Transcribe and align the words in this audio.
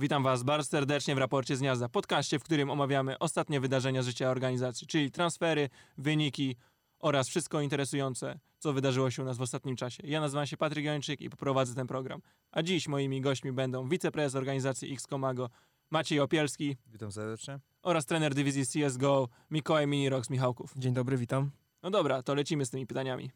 Witam 0.00 0.22
Was 0.22 0.42
bardzo 0.42 0.70
serdecznie 0.70 1.14
w 1.14 1.18
raporcie 1.18 1.56
z 1.56 1.60
Gniazda, 1.60 1.88
podcaście, 1.88 2.38
w 2.38 2.42
którym 2.42 2.70
omawiamy 2.70 3.18
ostatnie 3.18 3.60
wydarzenia 3.60 4.02
z 4.02 4.06
życia 4.06 4.30
organizacji, 4.30 4.86
czyli 4.86 5.10
transfery, 5.10 5.68
wyniki 5.98 6.56
oraz 6.98 7.28
wszystko 7.28 7.60
interesujące, 7.60 8.38
co 8.58 8.72
wydarzyło 8.72 9.10
się 9.10 9.22
u 9.22 9.24
nas 9.24 9.36
w 9.38 9.42
ostatnim 9.42 9.76
czasie. 9.76 10.02
Ja 10.06 10.20
nazywam 10.20 10.46
się 10.46 10.56
Patryk 10.56 10.84
Jończyk 10.84 11.20
i 11.20 11.30
poprowadzę 11.30 11.74
ten 11.74 11.86
program. 11.86 12.22
A 12.50 12.62
dziś 12.62 12.88
moimi 12.88 13.20
gośćmi 13.20 13.52
będą 13.52 13.88
wiceprezes 13.88 14.34
organizacji 14.34 14.92
X-Komago 14.92 15.50
Maciej 15.90 16.20
Opielski 16.20 16.76
Witam 16.86 17.12
serdecznie. 17.12 17.58
oraz 17.82 18.06
trener 18.06 18.34
dywizji 18.34 18.64
CSGO 18.66 19.28
Mikołaj 19.50 19.86
Minirox 19.86 20.30
Michałków. 20.30 20.72
Dzień 20.76 20.94
dobry, 20.94 21.16
witam. 21.16 21.50
No 21.82 21.90
dobra, 21.90 22.22
to 22.22 22.34
lecimy 22.34 22.66
z 22.66 22.70
tymi 22.70 22.86
pytaniami. 22.86 23.30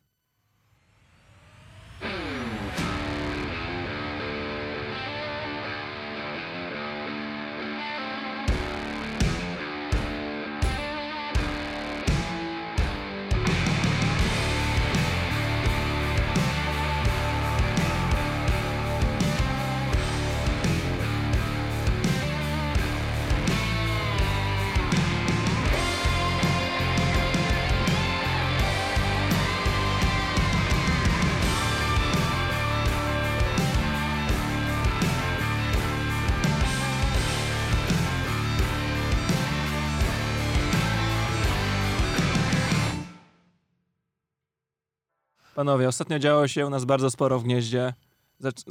Panowie, 45.62 45.88
ostatnio 45.88 46.18
działo 46.18 46.48
się 46.48 46.66
u 46.66 46.70
nas 46.70 46.84
bardzo 46.84 47.10
sporo 47.10 47.38
w 47.38 47.44
Gnieździe. 47.44 47.92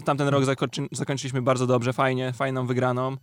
Tamten 0.06 0.28
rok 0.28 0.44
zakończy- 0.44 0.88
zakończyliśmy 0.92 1.42
bardzo 1.42 1.68
dobrze, 1.68 1.94
fajnie, 1.94 2.34
fajną 2.34 2.68
wygraną. 2.68 3.18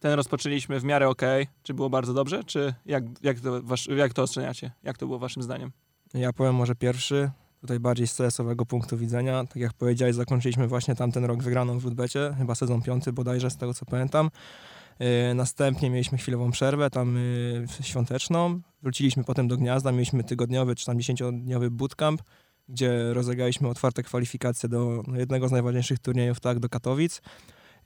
Ten 0.00 0.12
rozpoczęliśmy 0.12 0.80
w 0.80 0.84
miarę 0.84 1.08
okej. 1.08 1.46
Czy 1.62 1.74
było 1.74 1.90
bardzo 1.90 2.14
dobrze, 2.14 2.44
czy 2.44 2.74
jak, 2.86 3.04
jak, 3.22 3.40
to, 3.40 3.62
wasz, 3.62 3.86
jak 3.86 4.14
to 4.14 4.22
oceniacie? 4.22 4.70
Jak 4.82 4.98
to 4.98 5.06
było 5.06 5.18
waszym 5.18 5.42
zdaniem? 5.42 5.72
Ja 6.14 6.32
powiem 6.32 6.54
może 6.54 6.74
pierwszy, 6.74 7.30
tutaj 7.60 7.80
bardziej 7.80 8.06
z 8.06 8.16
CS-owego 8.16 8.66
punktu 8.66 8.96
widzenia. 8.96 9.44
Tak 9.44 9.56
jak 9.56 9.72
powiedziałeś, 9.72 10.14
zakończyliśmy 10.14 10.68
właśnie 10.68 10.94
tamten 10.94 11.24
rok 11.24 11.42
wygraną 11.42 11.78
w 11.78 11.84
Ludbecie, 11.84 12.34
chyba 12.38 12.54
sezon 12.54 12.82
piąty 12.82 13.12
bodajże, 13.12 13.50
z 13.50 13.56
tego 13.56 13.74
co 13.74 13.86
pamiętam. 13.86 14.30
Yy, 14.98 15.34
następnie 15.34 15.90
mieliśmy 15.90 16.18
chwilową 16.18 16.50
przerwę, 16.50 16.90
tam 16.90 17.16
yy, 17.16 17.84
świąteczną. 17.84 18.60
Wróciliśmy 18.82 19.24
potem 19.24 19.48
do 19.48 19.56
Gniazda, 19.56 19.92
mieliśmy 19.92 20.24
tygodniowy 20.24 20.74
czy 20.74 20.86
tam 20.86 20.98
dziesięciodniowy 20.98 21.70
bootcamp, 21.70 22.22
gdzie 22.68 23.14
rozegraliśmy 23.14 23.68
otwarte 23.68 24.02
kwalifikacje 24.02 24.68
do 24.68 25.02
no, 25.06 25.18
jednego 25.18 25.48
z 25.48 25.52
najważniejszych 25.52 25.98
turniejów, 25.98 26.40
tak, 26.40 26.58
do 26.58 26.68
Katowic. 26.68 27.22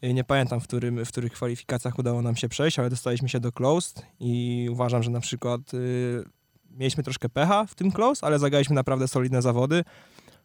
Nie 0.02 0.24
pamiętam, 0.24 0.60
w, 0.60 0.64
którym, 0.64 1.04
w 1.04 1.08
których 1.08 1.32
kwalifikacjach 1.32 1.98
udało 1.98 2.22
nam 2.22 2.36
się 2.36 2.48
przejść, 2.48 2.78
ale 2.78 2.90
dostaliśmy 2.90 3.28
się 3.28 3.40
do 3.40 3.52
Closed 3.52 4.06
i 4.20 4.68
uważam, 4.72 5.02
że 5.02 5.10
na 5.10 5.20
przykład 5.20 5.72
yy, 5.72 6.24
mieliśmy 6.70 7.02
troszkę 7.02 7.28
pecha 7.28 7.66
w 7.66 7.74
tym 7.74 7.92
close, 7.92 8.26
ale 8.26 8.38
zagraliśmy 8.38 8.74
naprawdę 8.74 9.08
solidne 9.08 9.42
zawody, 9.42 9.84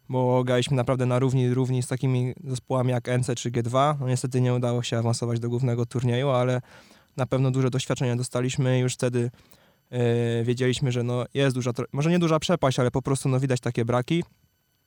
bo 0.08 0.44
graliśmy 0.44 0.76
naprawdę 0.76 1.06
na 1.06 1.18
równi, 1.18 1.54
równi 1.54 1.82
z 1.82 1.86
takimi 1.86 2.34
zespołami 2.44 2.90
jak 2.90 3.08
NC 3.18 3.34
czy 3.36 3.50
G2. 3.50 3.94
No 4.00 4.08
niestety 4.08 4.40
nie 4.40 4.54
udało 4.54 4.82
się 4.82 4.98
awansować 4.98 5.40
do 5.40 5.48
głównego 5.48 5.86
turnieju, 5.86 6.30
ale 6.30 6.60
na 7.16 7.26
pewno 7.26 7.50
duże 7.50 7.70
doświadczenia 7.70 8.16
dostaliśmy 8.16 8.78
już 8.78 8.94
wtedy 8.94 9.30
wiedzieliśmy, 10.44 10.92
że 10.92 11.02
no 11.02 11.24
jest 11.34 11.56
duża, 11.56 11.70
może 11.92 12.10
nie 12.10 12.18
duża 12.18 12.38
przepaść, 12.38 12.78
ale 12.78 12.90
po 12.90 13.02
prostu 13.02 13.28
no 13.28 13.40
widać 13.40 13.60
takie 13.60 13.84
braki. 13.84 14.22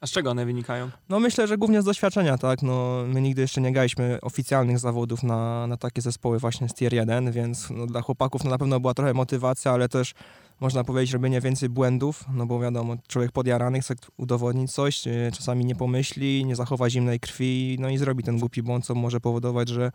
A 0.02 0.08
z 0.08 0.12
czego 0.12 0.32
one 0.32 0.46
wynikają? 0.46 0.90
No 1.10 1.20
myślę, 1.20 1.48
że 1.48 1.58
głównie 1.58 1.82
z 1.82 1.86
doświadczenia, 1.86 2.38
tak, 2.38 2.62
no 2.62 3.04
my 3.08 3.22
nigdy 3.22 3.42
jeszcze 3.42 3.62
nie 3.62 3.72
graliśmy 3.72 4.20
oficjalnych 4.22 4.80
zawodów 4.80 5.24
na, 5.24 5.68
na 5.68 5.78
takie 5.78 6.02
zespoły 6.02 6.40
właśnie 6.40 6.70
z 6.70 6.74
tier 6.74 6.94
1, 6.94 7.32
więc 7.32 7.70
no, 7.70 7.86
dla 7.86 8.02
chłopaków 8.02 8.44
no, 8.44 8.50
na 8.50 8.58
pewno 8.58 8.80
była 8.80 8.94
trochę 8.94 9.14
motywacja, 9.14 9.72
ale 9.72 9.90
też 9.90 10.14
można 10.60 10.84
powiedzieć 10.84 11.14
robienie 11.14 11.42
więcej 11.42 11.70
błędów, 11.70 12.26
no 12.34 12.46
bo 12.46 12.60
wiadomo, 12.60 12.96
człowiek 13.08 13.32
podjarany 13.32 13.82
chce 13.82 13.96
udowodnić 14.18 14.72
coś, 14.72 15.06
yy, 15.06 15.32
czasami 15.32 15.66
nie 15.66 15.76
pomyśli, 15.76 16.46
nie 16.46 16.56
zachowa 16.56 16.90
zimnej 16.90 17.20
krwi, 17.20 17.78
no 17.80 17.90
i 17.90 17.98
zrobi 17.98 18.24
ten 18.24 18.40
głupi 18.40 18.64
błąd, 18.64 18.86
co 18.86 18.96
może 18.96 19.20
powodować, 19.20 19.70
że, 19.70 19.92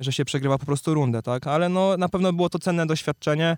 że 0.00 0.12
się 0.12 0.24
przegrywa 0.24 0.58
po 0.58 0.66
prostu 0.66 0.94
rundę, 0.94 1.22
tak, 1.22 1.46
ale 1.46 1.68
no 1.68 1.96
na 1.96 2.08
pewno 2.08 2.32
było 2.32 2.48
to 2.48 2.58
cenne 2.58 2.86
doświadczenie 2.86 3.56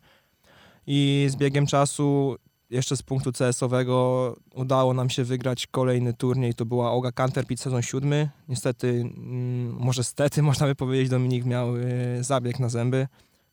i 0.92 1.26
z 1.30 1.36
biegiem 1.36 1.66
czasu 1.66 2.36
jeszcze 2.70 2.96
z 2.96 3.02
punktu 3.02 3.32
CS-owego 3.32 4.36
udało 4.54 4.94
nam 4.94 5.10
się 5.10 5.24
wygrać 5.24 5.66
kolejny 5.66 6.14
turniej. 6.14 6.54
To 6.54 6.66
była 6.66 6.92
Oga 6.92 7.12
Canterpit 7.12 7.60
sezon 7.60 7.82
siódmy. 7.82 8.30
Niestety, 8.48 8.88
mm, 8.88 9.76
może 9.78 10.04
stety, 10.04 10.42
można 10.50 10.66
by 10.66 10.74
powiedzieć, 10.74 11.08
Dominik 11.08 11.44
miał 11.44 11.76
y, 11.76 11.84
zabieg 12.20 12.58
na 12.58 12.68
zęby. 12.68 13.08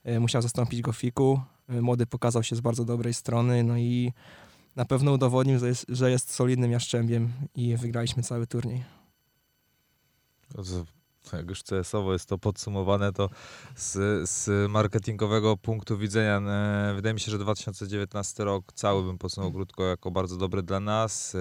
Y, 0.09 0.19
musiał 0.19 0.41
zastąpić 0.41 0.81
go 0.81 0.93
Fiku. 0.93 1.39
Y, 1.69 1.81
młody 1.81 2.05
pokazał 2.05 2.43
się 2.43 2.55
z 2.55 2.61
bardzo 2.61 2.85
dobrej 2.85 3.13
strony, 3.13 3.63
no 3.63 3.77
i 3.77 4.13
na 4.75 4.85
pewno 4.85 5.11
udowodnił, 5.11 5.59
że 5.59 5.67
jest, 5.67 5.85
że 5.89 6.11
jest 6.11 6.33
solidnym 6.33 6.71
jaszczębiem 6.71 7.31
i 7.55 7.77
wygraliśmy 7.77 8.23
cały 8.23 8.47
turniej. 8.47 8.83
Jak 11.33 11.49
już 11.49 11.63
CS-owo 11.63 12.13
jest 12.13 12.29
to 12.29 12.37
podsumowane, 12.37 13.13
to 13.13 13.29
z, 13.75 14.29
z 14.29 14.71
marketingowego 14.71 15.57
punktu 15.57 15.97
widzenia 15.97 16.37
e, 16.37 16.93
wydaje 16.95 17.13
mi 17.13 17.19
się, 17.19 17.31
że 17.31 17.37
2019 17.37 18.43
rok 18.43 18.73
cały 18.73 19.03
bym 19.03 19.17
podsumował 19.17 19.53
krótko 19.53 19.83
jako 19.83 20.11
bardzo 20.11 20.37
dobry 20.37 20.63
dla 20.63 20.79
nas. 20.79 21.35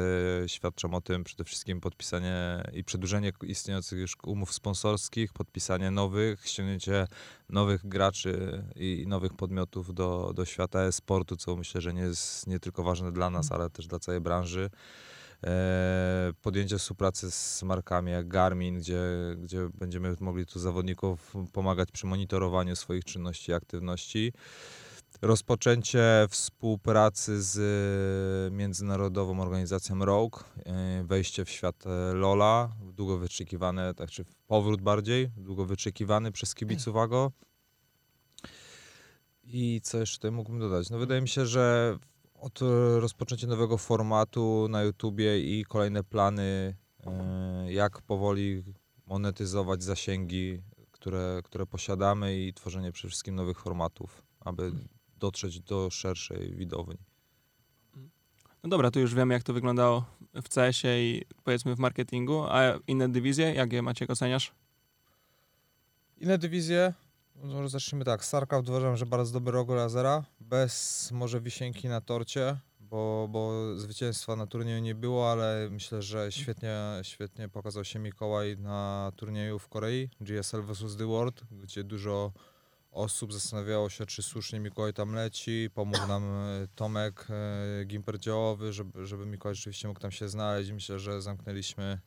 E, 0.45 0.49
świadczą 0.49 0.95
o 0.95 1.01
tym 1.01 1.25
przede 1.25 1.45
wszystkim 1.45 1.81
podpisanie 1.81 2.63
i 2.73 2.85
przedłużenie 2.85 3.33
istniejących 3.43 3.99
już 3.99 4.17
umów 4.27 4.53
sponsorskich, 4.53 5.33
podpisanie 5.33 5.91
nowych, 5.91 6.47
ściągnięcie 6.47 7.07
nowych 7.51 7.89
graczy 7.89 8.65
i 8.77 9.05
nowych 9.09 9.35
podmiotów 9.35 9.95
do, 9.95 10.33
do 10.35 10.45
świata 10.45 10.81
e-sportu, 10.81 11.37
co 11.37 11.57
myślę, 11.57 11.81
że 11.81 11.95
nie 11.95 12.03
jest 12.03 12.47
nie 12.47 12.61
tylko 12.61 12.83
ważne 12.83 13.13
dla 13.13 13.31
nas, 13.31 13.53
ale 13.53 13.71
też 13.71 13.87
dla 13.87 13.99
całej 13.99 14.21
branży. 14.21 14.71
E, 15.45 16.33
podjęcie 16.43 16.79
współpracy 16.79 17.31
z 17.31 17.63
markami 17.63 18.13
jak 18.13 18.29
Garmin, 18.29 18.79
gdzie, 18.79 19.01
gdzie 19.39 19.69
będziemy 19.75 20.17
mogli 20.21 20.47
tu 20.47 20.59
zawodników 20.59 21.35
pomagać 21.53 21.93
przy 21.93 22.07
monitorowaniu 22.07 22.77
swoich 22.77 23.05
czynności 23.05 23.51
i 23.51 23.55
aktywności. 23.55 24.33
Rozpoczęcie 25.23 26.27
współpracy 26.31 27.43
z 27.43 27.59
e, 27.59 28.55
międzynarodową 28.57 29.41
organizacją 29.41 30.05
Rogue, 30.05 30.39
e, 30.67 31.05
wejście 31.05 31.45
w 31.45 31.51
świat 31.51 31.85
LoLa, 32.15 32.73
długo 32.93 33.19
wyczekiwane, 33.19 33.95
tak 33.95 34.11
czy 34.11 34.25
powrót 34.47 34.83
bardziej, 34.83 35.31
długo 35.37 35.65
wyczekiwany 35.65 36.33
przez 36.33 36.55
kibiców 36.55 36.97
AGO. 36.97 37.33
I 39.45 39.81
co 39.83 39.99
jeszcze 39.99 40.17
tutaj 40.17 40.31
mógłbym 40.31 40.61
dodać? 40.61 40.91
No 40.91 40.99
wydaje 40.99 41.21
mi 41.21 41.29
się, 41.29 41.47
że 41.47 41.97
od 42.41 42.63
e, 42.63 43.01
rozpoczęcia 43.01 43.47
nowego 43.47 43.79
formatu 43.79 44.67
na 44.71 44.83
YouTubie 44.83 45.41
i 45.41 45.65
kolejne 45.65 46.05
plany, 46.05 46.77
e, 47.07 47.73
jak 47.73 48.03
powoli 48.03 48.63
monetyzować 49.07 49.83
zasięgi, 49.83 50.63
które, 50.91 51.41
które 51.45 51.67
posiadamy 51.67 52.39
i 52.39 52.55
tworzenie 52.55 52.93
przede 52.93 53.09
wszystkim 53.09 53.35
nowych 53.35 53.61
formatów, 53.61 54.23
aby 54.41 54.73
dotrzeć 55.17 55.61
do 55.61 55.91
szerszej 55.91 56.55
widowni. 56.55 56.97
No 58.63 58.71
dobra, 58.71 58.91
tu 58.91 59.01
już 59.01 59.15
wiemy, 59.15 59.35
jak 59.35 59.43
to 59.43 59.53
wyglądało 59.53 60.05
w 60.35 60.49
CS-ie 60.49 61.19
i 61.19 61.25
powiedzmy 61.45 61.77
w 61.77 61.79
marketingu, 61.79 62.43
a 62.43 62.61
inne 62.87 63.09
dywizje, 63.09 63.55
jak 63.55 63.73
je 63.73 63.83
Maciek 63.83 64.11
oceniasz? 64.11 64.53
Inne 66.19 66.39
dywizje, 66.39 66.95
może 67.43 67.69
zacznijmy 67.69 68.05
tak. 68.05 68.25
StarCraft 68.25 68.69
uważam, 68.69 68.97
że 68.97 69.07
bardzo 69.07 69.33
dobry 69.33 69.53
rok 69.53 69.69
Lazera, 69.69 70.25
bez 70.41 71.11
może 71.13 71.41
wisienki 71.41 71.89
na 71.89 72.01
torcie, 72.01 72.57
bo, 72.81 73.29
bo 73.31 73.53
zwycięstwa 73.77 74.37
na 74.37 74.47
turnieju 74.47 74.81
nie 74.81 74.95
było, 74.95 75.33
ale 75.33 75.69
myślę, 75.71 76.03
że 76.03 76.33
świetnie, 76.33 76.77
świetnie 77.03 77.49
pokazał 77.49 77.85
się 77.85 77.99
Mikołaj 77.99 78.57
na 78.59 79.13
turnieju 79.17 79.59
w 79.59 79.69
Korei, 79.69 80.11
GSL 80.21 80.63
vs 80.63 80.97
The 80.97 81.07
World, 81.07 81.43
gdzie 81.51 81.85
dużo 81.85 82.33
osób 82.91 83.33
zastanawiało 83.33 83.91
się, 83.91 84.07
czy 84.07 84.23
słusznie 84.23 84.61
Mikołaj 84.61 84.93
tam 84.93 85.15
leci. 85.15 85.71
Pomógł 85.75 86.07
nam 86.07 86.25
e, 86.25 86.69
Tomek, 86.75 87.27
e, 87.31 87.85
Gimper 87.85 88.19
Działowy, 88.19 88.73
żeby, 88.73 89.07
żeby 89.07 89.27
Mikołaj 89.27 89.55
rzeczywiście 89.55 89.89
mógł 89.89 90.01
tam 90.01 90.11
się 90.11 90.29
znaleźć. 90.29 90.71
Myślę, 90.71 90.99
że 90.99 91.23
zamknęliśmy 91.23 91.99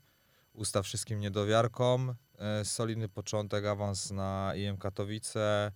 usta 0.54 0.82
wszystkim 0.82 1.20
niedowiarkom. 1.20 2.16
E, 2.38 2.66
Solidny 2.66 3.10
początek, 3.10 3.66
awans 3.66 4.12
na 4.12 4.54
IM 4.56 4.78
Katowice. 4.78 5.72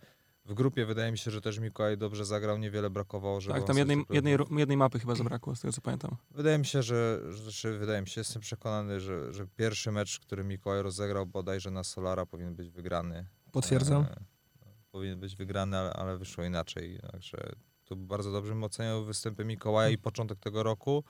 W 0.46 0.54
grupie 0.54 0.86
wydaje 0.86 1.12
mi 1.12 1.18
się, 1.18 1.32
że 1.32 1.42
też 1.42 1.60
Mikołaj 1.60 1.98
dobrze 1.98 2.26
zagrał, 2.26 2.58
niewiele 2.58 2.90
brakowało, 2.90 3.42
żeby 3.42 3.60
Tak, 3.60 3.68
tam 3.68 3.78
jednej, 3.78 4.06
jednej, 4.10 4.38
jednej 4.52 4.78
mapy 4.78 5.00
chyba 5.00 5.16
zabrakło, 5.16 5.56
z 5.56 5.62
tego 5.62 5.74
co 5.74 5.82
pamiętam. 5.82 6.16
Wydaje 6.32 6.58
mi 6.58 6.66
się, 6.66 6.84
że, 6.84 7.20
wydaje 7.80 8.02
mi 8.02 8.08
się, 8.08 8.22
jestem 8.22 8.42
przekonany, 8.42 9.00
że, 9.00 9.34
że 9.34 9.48
pierwszy 9.48 9.92
mecz, 9.92 10.20
który 10.20 10.44
Mikołaj 10.44 10.82
rozegrał 10.82 11.26
bodajże 11.26 11.72
na 11.72 11.84
Solara 11.84 12.26
powinien 12.26 12.56
być 12.56 12.70
wygrany. 12.70 13.26
Potwierdzam. 13.52 14.04
E, 14.04 14.16
powinien 14.92 15.20
być 15.20 15.36
wygrany, 15.36 15.78
ale, 15.78 15.94
ale 15.94 16.18
wyszło 16.18 16.44
inaczej. 16.44 17.00
Także 17.12 17.38
tu 17.86 17.96
bardzo 17.96 18.32
dobrze 18.32 18.54
bym 18.54 18.64
oceniał 18.64 19.04
występy 19.04 19.46
Mikołaja 19.46 19.90
i 19.90 19.98
początek 19.98 20.40
tego 20.40 20.64
roku. 20.64 21.04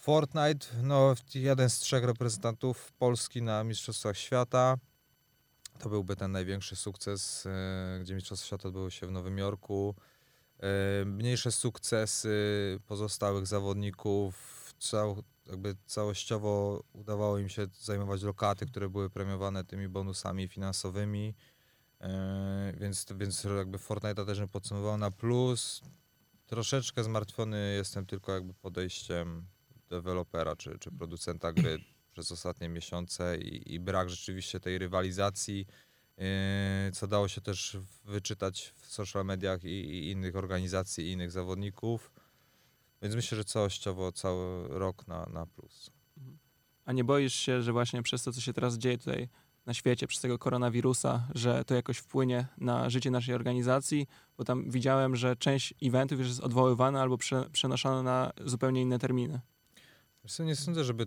Fortnite, 0.00 0.66
no 0.82 1.14
jeden 1.34 1.70
z 1.70 1.78
trzech 1.78 2.04
reprezentantów 2.04 2.92
Polski 2.92 3.42
na 3.42 3.64
Mistrzostwach 3.64 4.16
Świata. 4.16 4.76
To 5.78 5.88
byłby 5.88 6.16
ten 6.16 6.32
największy 6.32 6.76
sukces, 6.76 7.46
e, 7.46 8.00
gdzie 8.00 8.14
Mistrzostwa 8.14 8.46
Świata 8.46 8.68
odbyły 8.68 8.90
się 8.90 9.06
w 9.06 9.10
Nowym 9.10 9.38
Jorku. 9.38 9.94
E, 10.58 11.04
Mniejsze 11.04 11.52
sukcesy 11.52 12.78
pozostałych 12.86 13.46
zawodników, 13.46 14.34
cał, 14.78 15.22
jakby 15.46 15.76
całościowo 15.86 16.82
udawało 16.92 17.38
im 17.38 17.48
się 17.48 17.66
zajmować 17.80 18.22
lokaty, 18.22 18.66
które 18.66 18.88
były 18.88 19.10
premiowane 19.10 19.64
tymi 19.64 19.88
bonusami 19.88 20.48
finansowymi. 20.48 21.34
E, 22.00 22.72
więc, 22.80 23.06
więc 23.16 23.44
jakby 23.44 23.78
Fortnite 23.78 24.26
też 24.26 24.38
bym 24.38 24.48
podsumował 24.48 24.98
na 24.98 25.10
plus. 25.10 25.82
Troszeczkę 26.46 27.04
zmartwiony 27.04 27.74
jestem 27.76 28.06
tylko 28.06 28.32
jakby 28.32 28.54
podejściem 28.54 29.46
dewelopera 29.90 30.56
czy, 30.56 30.78
czy 30.78 30.90
producenta 30.90 31.52
gry 31.52 31.78
przez 32.12 32.32
ostatnie 32.32 32.68
miesiące 32.68 33.38
i, 33.38 33.74
i 33.74 33.80
brak 33.80 34.10
rzeczywiście 34.10 34.60
tej 34.60 34.78
rywalizacji, 34.78 35.66
e, 36.18 36.90
co 36.92 37.06
dało 37.06 37.28
się 37.28 37.40
też 37.40 37.76
wyczytać 38.04 38.74
w 38.76 38.86
social 38.86 39.24
mediach 39.24 39.64
i, 39.64 39.68
i 39.68 40.10
innych 40.10 40.36
organizacji, 40.36 41.06
i 41.06 41.12
innych 41.12 41.30
zawodników. 41.30 42.12
Więc 43.02 43.14
myślę, 43.14 43.36
że 43.36 43.44
całościowo 43.44 44.12
cały 44.12 44.68
rok 44.68 45.08
na, 45.08 45.26
na 45.26 45.46
plus. 45.46 45.90
A 46.84 46.92
nie 46.92 47.04
boisz 47.04 47.34
się, 47.34 47.62
że 47.62 47.72
właśnie 47.72 48.02
przez 48.02 48.22
to, 48.22 48.32
co 48.32 48.40
się 48.40 48.52
teraz 48.52 48.78
dzieje 48.78 48.98
tutaj 48.98 49.28
na 49.66 49.74
świecie, 49.74 50.06
przez 50.06 50.20
tego 50.20 50.38
koronawirusa, 50.38 51.28
że 51.34 51.64
to 51.64 51.74
jakoś 51.74 51.98
wpłynie 51.98 52.46
na 52.58 52.90
życie 52.90 53.10
naszej 53.10 53.34
organizacji? 53.34 54.06
Bo 54.36 54.44
tam 54.44 54.70
widziałem, 54.70 55.16
że 55.16 55.36
część 55.36 55.74
eventów 55.82 56.18
już 56.18 56.28
jest 56.28 56.40
odwoływana 56.40 57.00
albo 57.00 57.18
prze, 57.18 57.50
przenoszona 57.52 58.02
na 58.02 58.32
zupełnie 58.44 58.82
inne 58.82 58.98
terminy. 58.98 59.40
Wiesz 60.24 60.38
nie 60.38 60.56
sądzę, 60.56 60.84
żeby 60.84 61.06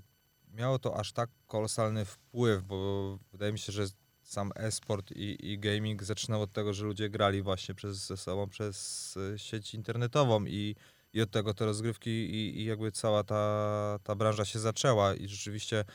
miało 0.54 0.80
to 0.80 0.98
aż 0.98 1.12
tak 1.12 1.30
kolosalny 1.48 2.06
wpływ, 2.06 2.64
bo 2.64 3.20
wydaje 3.32 3.52
mi 3.52 3.60
się, 3.60 3.72
że 3.72 3.86
sam 4.24 4.52
e-sport 4.56 5.12
i, 5.12 5.52
i 5.52 5.60
gaming 5.60 6.04
zaczynał 6.04 6.42
od 6.42 6.54
tego, 6.54 6.74
że 6.74 6.86
ludzie 6.86 7.10
grali 7.10 7.42
właśnie 7.42 7.76
przez, 7.76 8.08
ze 8.08 8.18
sobą 8.18 8.50
przez 8.50 9.18
e, 9.34 9.40
sieć 9.40 9.74
internetową 9.74 10.46
i, 10.46 10.76
i 11.14 11.22
od 11.22 11.32
tego 11.32 11.54
te 11.54 11.66
rozgrywki 11.66 12.10
i, 12.10 12.62
i 12.62 12.66
jakby 12.66 12.92
cała 12.92 13.24
ta, 13.24 14.00
ta 14.04 14.16
branża 14.16 14.46
się 14.46 14.60
zaczęła. 14.60 15.16
I 15.16 15.28
rzeczywiście 15.28 15.86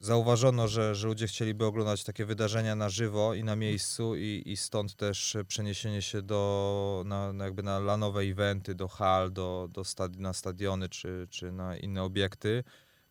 zauważono, 0.00 0.68
że, 0.68 0.94
że 0.94 1.08
ludzie 1.08 1.26
chcieliby 1.26 1.64
oglądać 1.64 2.04
takie 2.04 2.24
wydarzenia 2.24 2.76
na 2.76 2.88
żywo 2.88 3.34
i 3.34 3.44
na 3.44 3.56
miejscu 3.56 4.16
i, 4.16 4.42
i 4.46 4.56
stąd 4.56 4.94
też 4.96 5.36
przeniesienie 5.48 6.02
się 6.02 6.22
do, 6.22 7.02
na, 7.06 7.32
na 7.32 7.44
jakby 7.44 7.62
na 7.62 7.78
lanowe 7.78 8.20
eventy, 8.20 8.74
do 8.74 8.88
hal, 8.88 9.32
do, 9.32 9.68
do 9.72 9.82
stadi- 9.82 10.18
na 10.18 10.32
stadiony 10.32 10.88
czy, 10.88 11.26
czy 11.30 11.52
na 11.52 11.76
inne 11.76 12.02
obiekty. 12.02 12.64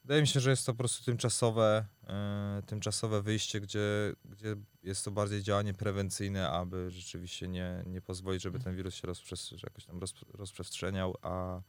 Wydaje 0.03 0.21
mi 0.21 0.27
się, 0.27 0.39
że 0.39 0.49
jest 0.49 0.65
to 0.65 0.73
po 0.73 0.77
prostu 0.77 1.05
tymczasowe, 1.05 1.85
e, 2.07 2.61
tymczasowe 2.65 3.21
wyjście, 3.21 3.61
gdzie, 3.61 4.13
gdzie 4.25 4.55
jest 4.83 5.05
to 5.05 5.11
bardziej 5.11 5.43
działanie 5.43 5.73
prewencyjne, 5.73 6.49
aby 6.49 6.91
rzeczywiście 6.91 7.47
nie, 7.47 7.83
nie 7.87 8.01
pozwolić, 8.01 8.41
żeby 8.43 8.59
ten 8.59 8.75
wirus 8.75 8.95
się 8.95 9.07
jakoś 9.63 9.85
tam 9.85 9.99
roz, 9.99 10.13
rozprzestrzeniał, 10.33 11.15
a 11.21 11.61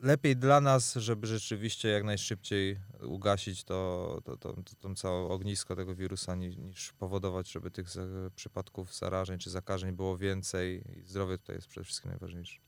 lepiej 0.00 0.36
dla 0.36 0.60
nas, 0.60 0.94
żeby 0.94 1.26
rzeczywiście 1.26 1.88
jak 1.88 2.04
najszybciej 2.04 2.80
ugasić 3.02 3.64
to, 3.64 4.20
to, 4.24 4.36
to, 4.36 4.52
to, 4.52 4.62
to 4.80 4.94
całe 4.94 5.28
ognisko 5.28 5.76
tego 5.76 5.94
wirusa, 5.94 6.34
niż, 6.34 6.56
niż 6.56 6.92
powodować, 6.92 7.50
żeby 7.50 7.70
tych 7.70 7.86
przypadków 8.34 8.94
zarażeń 8.94 9.38
czy 9.38 9.50
zakażeń 9.50 9.92
było 9.92 10.18
więcej 10.18 10.82
i 10.98 11.02
zdrowie 11.06 11.38
tutaj 11.38 11.56
jest 11.56 11.68
przede 11.68 11.84
wszystkim 11.84 12.10
najważniejsze. 12.10 12.60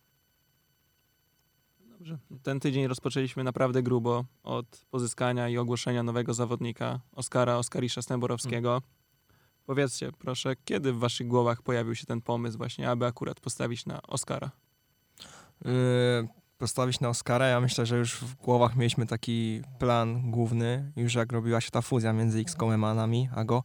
Dobrze. 2.01 2.19
Ten 2.43 2.61
tydzień 2.61 2.87
rozpoczęliśmy 2.87 3.45
naprawdę 3.45 3.83
grubo 3.83 4.25
od 4.43 4.87
pozyskania 4.91 5.49
i 5.49 5.59
ogłoszenia 5.59 6.03
nowego 6.03 6.35
zawodnika 6.35 7.01
Oskara 7.13 7.57
Oskarisza 7.57 8.03
Stęborowskiego. 8.03 8.83
Powiedzcie, 9.67 10.13
proszę, 10.13 10.57
kiedy 10.65 10.93
w 10.93 10.99
waszych 10.99 11.27
głowach 11.27 11.63
pojawił 11.63 11.95
się 11.95 12.07
ten 12.07 12.21
pomysł 12.21 12.59
właśnie, 12.59 12.91
aby 12.91 13.07
akurat 13.07 13.41
postawić 13.41 13.87
na 13.87 14.03
Oskara? 14.03 14.51
Yy, 15.65 16.40
postawić 16.61 17.01
na 17.01 17.09
Oscara, 17.09 17.47
ja 17.47 17.61
myślę, 17.61 17.87
że 17.87 17.99
już 17.99 18.15
w 18.15 18.35
głowach 18.37 18.77
mieliśmy 18.77 19.07
taki 19.07 19.63
plan 19.79 20.31
główny, 20.31 20.93
już 20.97 21.15
jak 21.15 21.33
robiła 21.33 21.61
się 21.61 21.71
ta 21.71 21.83
fuzja 21.83 22.13
między 22.13 22.41
X-Comem 22.41 22.85
a 22.85 22.95
nami, 22.95 23.29
Ago. 23.35 23.63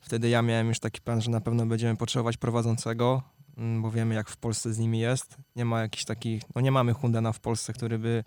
Wtedy 0.00 0.28
ja 0.28 0.42
miałem 0.42 0.68
już 0.68 0.80
taki 0.80 1.00
plan, 1.00 1.20
że 1.20 1.30
na 1.30 1.40
pewno 1.40 1.66
będziemy 1.66 1.96
potrzebować 1.96 2.36
prowadzącego, 2.36 3.22
mm, 3.56 3.82
bo 3.82 3.90
wiemy 3.90 4.14
jak 4.14 4.30
w 4.30 4.36
Polsce 4.36 4.72
z 4.72 4.78
nimi 4.78 4.98
jest. 4.98 5.36
Nie 5.56 5.64
ma 5.64 5.80
jakichś 5.80 6.04
takich, 6.04 6.42
no 6.54 6.60
nie 6.60 6.70
mamy 6.70 6.92
Hundena 6.92 7.32
w 7.32 7.40
Polsce, 7.40 7.72
który 7.72 7.98
by 7.98 8.24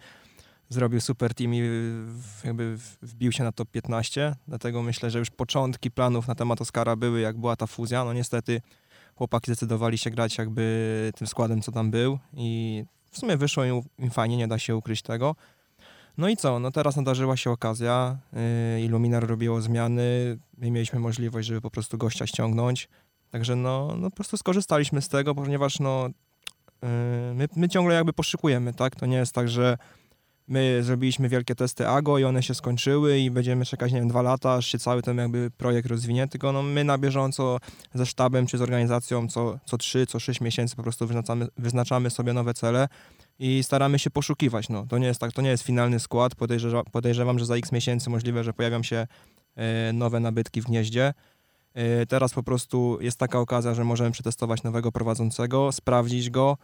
zrobił 0.70 1.02
super 1.02 1.34
team 1.34 1.54
i 1.54 1.62
jakby 2.44 2.78
wbił 3.02 3.32
się 3.32 3.44
na 3.44 3.52
top 3.52 3.72
15, 3.72 4.36
dlatego 4.48 4.84
myślę, 4.84 5.10
że 5.12 5.20
już 5.20 5.30
początki 5.30 5.92
planów 5.92 6.28
na 6.28 6.36
temat 6.36 6.62
Oscara 6.62 6.96
były, 6.96 7.20
jak 7.20 7.38
była 7.38 7.56
ta 7.56 7.68
fuzja. 7.68 8.06
No 8.06 8.14
niestety 8.14 8.62
chłopaki 9.16 9.52
zdecydowali 9.52 9.98
się 9.98 10.10
grać 10.10 10.38
jakby 10.38 11.12
tym 11.16 11.28
składem, 11.28 11.62
co 11.62 11.72
tam 11.72 11.92
był 11.92 12.20
i 12.34 12.84
w 13.12 13.18
sumie 13.18 13.38
wyszło 13.38 13.64
im, 13.66 13.82
fajnie, 14.12 14.38
nie 14.38 14.48
da 14.48 14.60
się 14.60 14.76
ukryć 14.76 15.02
tego. 15.02 15.36
No 16.18 16.30
i 16.30 16.38
co? 16.38 16.60
No 16.60 16.72
teraz 16.72 16.96
nadarzyła 16.96 17.38
się 17.38 17.52
okazja, 17.52 18.18
yy, 18.34 18.82
Illuminar 18.82 19.28
robiło 19.28 19.62
zmiany, 19.62 20.38
my 20.58 20.72
mieliśmy 20.72 21.00
możliwość, 21.00 21.48
żeby 21.48 21.62
po 21.62 21.72
prostu 21.72 21.98
gościa 21.98 22.28
ściągnąć, 22.28 22.90
także 23.32 23.56
no, 23.56 23.96
no 23.98 24.10
po 24.10 24.16
prostu 24.16 24.38
skorzystaliśmy 24.38 25.02
z 25.02 25.10
tego, 25.10 25.36
ponieważ 25.36 25.80
no 25.80 26.10
yy, 26.82 26.90
my, 27.34 27.48
my 27.56 27.70
ciągle 27.70 27.96
jakby 27.96 28.14
poszykujemy, 28.14 28.74
tak? 28.74 28.96
To 28.96 29.06
nie 29.06 29.18
jest 29.18 29.34
tak, 29.34 29.50
że 29.50 29.78
my 30.48 30.84
zrobiliśmy 30.84 31.30
wielkie 31.30 31.56
testy 31.56 31.88
AGO 31.88 32.18
i 32.18 32.24
one 32.24 32.44
się 32.44 32.56
skończyły 32.56 33.20
i 33.20 33.32
będziemy 33.32 33.66
czekać, 33.66 33.92
nie 33.92 34.00
wiem, 34.00 34.08
dwa 34.08 34.22
lata, 34.22 34.54
aż 34.54 34.66
się 34.66 34.80
cały 34.80 35.02
ten 35.02 35.18
jakby 35.18 35.52
projekt 35.58 35.88
rozwinie, 35.88 36.28
tylko 36.28 36.52
no 36.52 36.64
my 36.64 36.84
na 36.84 36.98
bieżąco 36.98 37.58
ze 37.94 38.06
sztabem 38.06 38.48
czy 38.48 38.58
z 38.58 38.62
organizacją 38.62 39.28
co, 39.28 39.60
co 39.66 39.78
3, 39.78 40.06
co 40.06 40.20
6 40.20 40.42
miesięcy 40.42 40.76
po 40.76 40.84
prostu 40.84 41.08
wyznaczamy, 41.08 41.48
wyznaczamy 41.58 42.10
sobie 42.10 42.34
nowe 42.34 42.54
cele 42.54 42.88
i 43.40 43.64
staramy 43.64 44.00
się 44.00 44.10
poszukiwać. 44.10 44.70
No, 44.70 44.86
to 44.90 44.98
nie 44.98 45.08
jest 45.08 45.20
tak, 45.20 45.32
to 45.32 45.42
nie 45.42 45.50
jest 45.50 45.64
finalny 45.64 46.00
skład. 46.00 46.36
Podejrzewa, 46.36 46.84
podejrzewam, 46.84 47.40
że 47.40 47.46
za 47.46 47.56
x 47.56 47.72
miesięcy 47.72 48.10
możliwe, 48.10 48.44
że 48.44 48.54
pojawią 48.54 48.84
się 48.84 49.08
e, 49.56 49.94
nowe 49.94 50.20
nabytki 50.20 50.62
w 50.62 50.66
gnieździe. 50.66 51.14
E, 51.74 52.06
teraz 52.06 52.34
po 52.34 52.44
prostu 52.44 52.98
jest 53.02 53.18
taka 53.18 53.40
okazja, 53.40 53.74
że 53.74 53.84
możemy 53.84 54.12
przetestować 54.12 54.64
nowego 54.64 54.92
prowadzącego, 54.92 55.72
sprawdzić 55.72 56.30
go, 56.30 56.58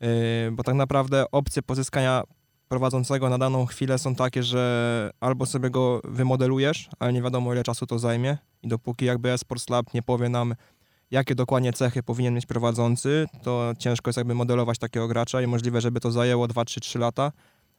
e, 0.00 0.06
bo 0.50 0.62
tak 0.62 0.74
naprawdę 0.74 1.30
opcje 1.30 1.62
pozyskania 1.62 2.22
prowadzącego 2.70 3.28
na 3.28 3.38
daną 3.38 3.66
chwilę 3.66 3.98
są 3.98 4.14
takie, 4.14 4.42
że 4.42 5.10
albo 5.20 5.46
sobie 5.46 5.70
go 5.70 6.00
wymodelujesz, 6.04 6.90
ale 6.98 7.12
nie 7.12 7.22
wiadomo 7.22 7.52
ile 7.52 7.62
czasu 7.62 7.86
to 7.86 7.98
zajmie 7.98 8.38
i 8.62 8.68
dopóki 8.68 9.04
jakby 9.04 9.32
Esports 9.32 9.68
Lab 9.70 9.94
nie 9.94 10.02
powie 10.02 10.28
nam, 10.28 10.54
jakie 11.10 11.34
dokładnie 11.34 11.72
cechy 11.72 12.02
powinien 12.02 12.34
mieć 12.34 12.46
prowadzący, 12.46 13.26
to 13.42 13.72
ciężko 13.78 14.08
jest 14.08 14.16
jakby 14.16 14.34
modelować 14.34 14.78
takiego 14.78 15.08
gracza 15.08 15.42
i 15.42 15.46
możliwe, 15.46 15.80
żeby 15.80 16.00
to 16.00 16.10
zajęło 16.10 16.48
2, 16.48 16.64
3, 16.64 16.80
3 16.80 16.98
lata. 16.98 17.32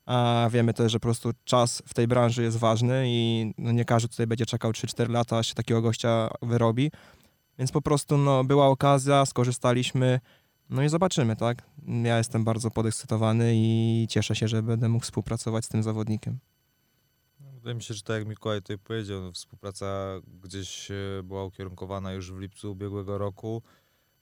A 0.05 0.49
wiemy 0.51 0.73
też, 0.73 0.91
że 0.91 0.99
po 0.99 1.03
prostu 1.03 1.31
czas 1.43 1.83
w 1.87 1.93
tej 1.93 2.07
branży 2.07 2.43
jest 2.43 2.57
ważny 2.57 3.03
i 3.07 3.53
no 3.57 3.71
nie 3.71 3.85
każdy 3.85 4.09
tutaj 4.09 4.27
będzie 4.27 4.45
czekał 4.45 4.71
3-4 4.71 5.09
lata, 5.09 5.37
aż 5.37 5.47
się 5.47 5.53
takiego 5.53 5.81
gościa 5.81 6.29
wyrobi. 6.41 6.91
Więc 7.59 7.71
po 7.71 7.81
prostu 7.81 8.17
no, 8.17 8.43
była 8.43 8.67
okazja, 8.67 9.25
skorzystaliśmy, 9.25 10.19
no 10.71 10.83
i 10.83 10.89
zobaczymy, 10.89 11.35
tak? 11.35 11.61
Ja 12.03 12.17
jestem 12.17 12.43
bardzo 12.43 12.71
podekscytowany 12.71 13.51
i 13.55 14.07
cieszę 14.09 14.35
się, 14.35 14.47
że 14.47 14.63
będę 14.63 14.89
mógł 14.89 15.05
współpracować 15.05 15.65
z 15.65 15.69
tym 15.69 15.83
zawodnikiem. 15.83 16.39
Wydaje 17.39 17.75
mi 17.75 17.83
się, 17.83 17.93
że 17.93 18.01
tak 18.01 18.17
jak 18.17 18.27
Mikołaj 18.27 18.61
tutaj 18.61 18.77
powiedział, 18.77 19.21
no, 19.21 19.31
współpraca 19.31 19.85
gdzieś 20.43 20.91
e, 20.91 20.95
była 21.23 21.45
ukierunkowana 21.45 22.13
już 22.13 22.31
w 22.31 22.39
lipcu 22.39 22.71
ubiegłego 22.71 23.17
roku. 23.17 23.61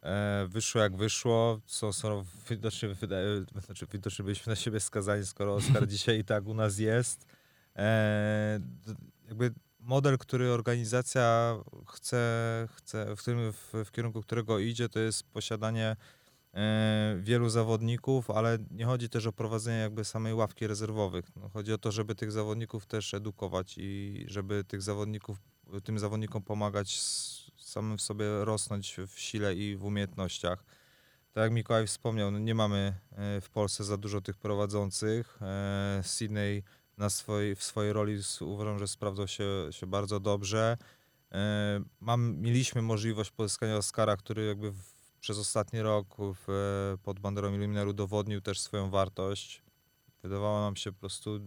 E, 0.03 0.47
wyszło 0.49 0.81
jak 0.81 0.95
wyszło, 0.95 1.59
są, 1.65 1.93
są 1.93 2.23
widocznie, 2.49 2.89
wydaje, 2.89 3.45
znaczy 3.65 3.85
widocznie 3.93 4.23
byliśmy 4.23 4.49
na 4.49 4.55
siebie 4.55 4.79
skazani, 4.79 5.25
skoro 5.25 5.55
Oskar 5.55 5.87
dzisiaj 5.93 6.19
i 6.19 6.23
tak 6.23 6.47
u 6.47 6.53
nas 6.53 6.79
jest. 6.79 7.25
E, 7.75 8.59
jakby 9.27 9.53
model, 9.79 10.17
który 10.17 10.51
organizacja 10.51 11.55
chce, 11.87 12.67
chce 12.75 13.15
w, 13.15 13.19
którym, 13.19 13.53
w, 13.53 13.73
w 13.85 13.91
kierunku 13.91 14.21
którego 14.21 14.59
idzie, 14.59 14.89
to 14.89 14.99
jest 14.99 15.23
posiadanie 15.23 15.95
wielu 17.19 17.49
zawodników, 17.49 18.31
ale 18.31 18.57
nie 18.71 18.85
chodzi 18.85 19.09
też 19.09 19.25
o 19.25 19.31
prowadzenie 19.31 19.77
jakby 19.77 20.05
samej 20.05 20.33
ławki 20.33 20.67
rezerwowych. 20.67 21.25
No, 21.35 21.49
chodzi 21.49 21.73
o 21.73 21.77
to, 21.77 21.91
żeby 21.91 22.15
tych 22.15 22.31
zawodników 22.31 22.85
też 22.85 23.13
edukować 23.13 23.75
i 23.77 24.23
żeby 24.27 24.63
tych 24.63 24.81
zawodników, 24.81 25.37
tym 25.83 25.99
zawodnikom 25.99 26.43
pomagać 26.43 27.01
samym 27.57 27.97
w 27.97 28.01
sobie 28.01 28.45
rosnąć 28.45 28.95
w 29.07 29.19
sile 29.19 29.55
i 29.55 29.75
w 29.75 29.85
umiejętnościach. 29.85 30.63
Tak 31.33 31.41
jak 31.41 31.51
Mikołaj 31.51 31.87
wspomniał, 31.87 32.31
no 32.31 32.39
nie 32.39 32.55
mamy 32.55 32.93
e, 33.11 33.41
w 33.41 33.49
Polsce 33.49 33.83
za 33.83 33.97
dużo 33.97 34.21
tych 34.21 34.37
prowadzących. 34.37 35.39
E, 35.41 36.01
Sydney 36.03 36.63
na 36.97 37.09
swojej, 37.09 37.55
w 37.55 37.63
swojej 37.63 37.93
roli 37.93 38.19
uważam, 38.41 38.79
że 38.79 38.87
sprawdzał 38.87 39.27
się, 39.27 39.67
się 39.71 39.87
bardzo 39.87 40.19
dobrze. 40.19 40.77
E, 41.31 41.83
Mam, 41.99 42.37
mieliśmy 42.37 42.81
możliwość 42.81 43.31
pozyskania 43.31 43.77
Oscara, 43.77 44.17
który 44.17 44.45
jakby 44.45 44.71
w, 44.71 44.98
przez 45.19 45.37
ostatni 45.37 45.81
rok 45.81 46.15
w, 46.17 46.49
e, 46.49 46.97
pod 47.03 47.19
banderą 47.19 47.53
Illuminar 47.53 47.87
udowodnił 47.87 48.41
też 48.41 48.59
swoją 48.59 48.89
wartość. 48.89 49.61
Wydawało 50.23 50.59
nam 50.59 50.75
się 50.75 50.91
po 50.91 50.99
prostu 50.99 51.39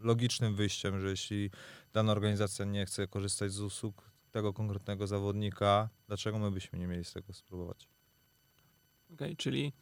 logicznym 0.00 0.54
wyjściem, 0.54 1.00
że 1.00 1.08
jeśli 1.08 1.50
dana 1.92 2.12
organizacja 2.12 2.64
nie 2.64 2.86
chce 2.86 3.06
korzystać 3.06 3.52
z 3.52 3.60
usług 3.60 4.10
tego 4.30 4.52
konkretnego 4.52 5.06
zawodnika, 5.06 5.88
dlaczego 6.06 6.38
my 6.38 6.50
byśmy 6.50 6.78
nie 6.78 6.86
mieli 6.86 7.04
z 7.04 7.12
tego 7.12 7.32
spróbować? 7.32 7.88
Okej, 9.12 9.36
czyli 9.36 9.72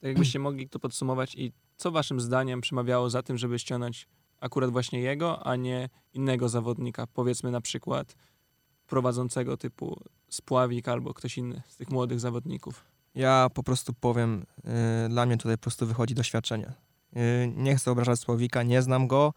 tak 0.00 0.08
jakbyście 0.08 0.38
mogli 0.38 0.68
to 0.68 0.78
podsumować 0.78 1.34
i 1.34 1.52
co 1.76 1.90
waszym 1.90 2.20
zdaniem 2.20 2.60
przemawiało 2.60 3.10
za 3.10 3.22
tym, 3.22 3.38
żeby 3.38 3.58
ściągnąć 3.58 4.08
akurat 4.40 4.70
właśnie 4.70 5.00
jego, 5.00 5.46
a 5.46 5.56
nie 5.56 5.88
innego 6.12 6.48
zawodnika, 6.48 7.06
powiedzmy 7.06 7.50
na 7.50 7.60
przykład 7.60 8.14
prowadzącego 8.86 9.56
typu 9.56 10.02
Spławik 10.28 10.88
albo 10.88 11.14
ktoś 11.14 11.38
inny 11.38 11.62
z 11.68 11.76
tych 11.76 11.90
młodych 11.90 12.20
zawodników. 12.20 12.84
Ja 13.14 13.48
po 13.54 13.62
prostu 13.62 13.92
powiem, 13.94 14.46
y, 15.06 15.08
dla 15.08 15.26
mnie 15.26 15.36
tutaj 15.36 15.56
po 15.56 15.62
prostu 15.62 15.86
wychodzi 15.86 16.14
doświadczenie. 16.14 16.72
Y, 17.16 17.52
nie 17.56 17.76
chcę 17.76 17.90
obrażać 17.90 18.20
Słowika, 18.20 18.62
nie 18.62 18.82
znam 18.82 19.06
go. 19.06 19.34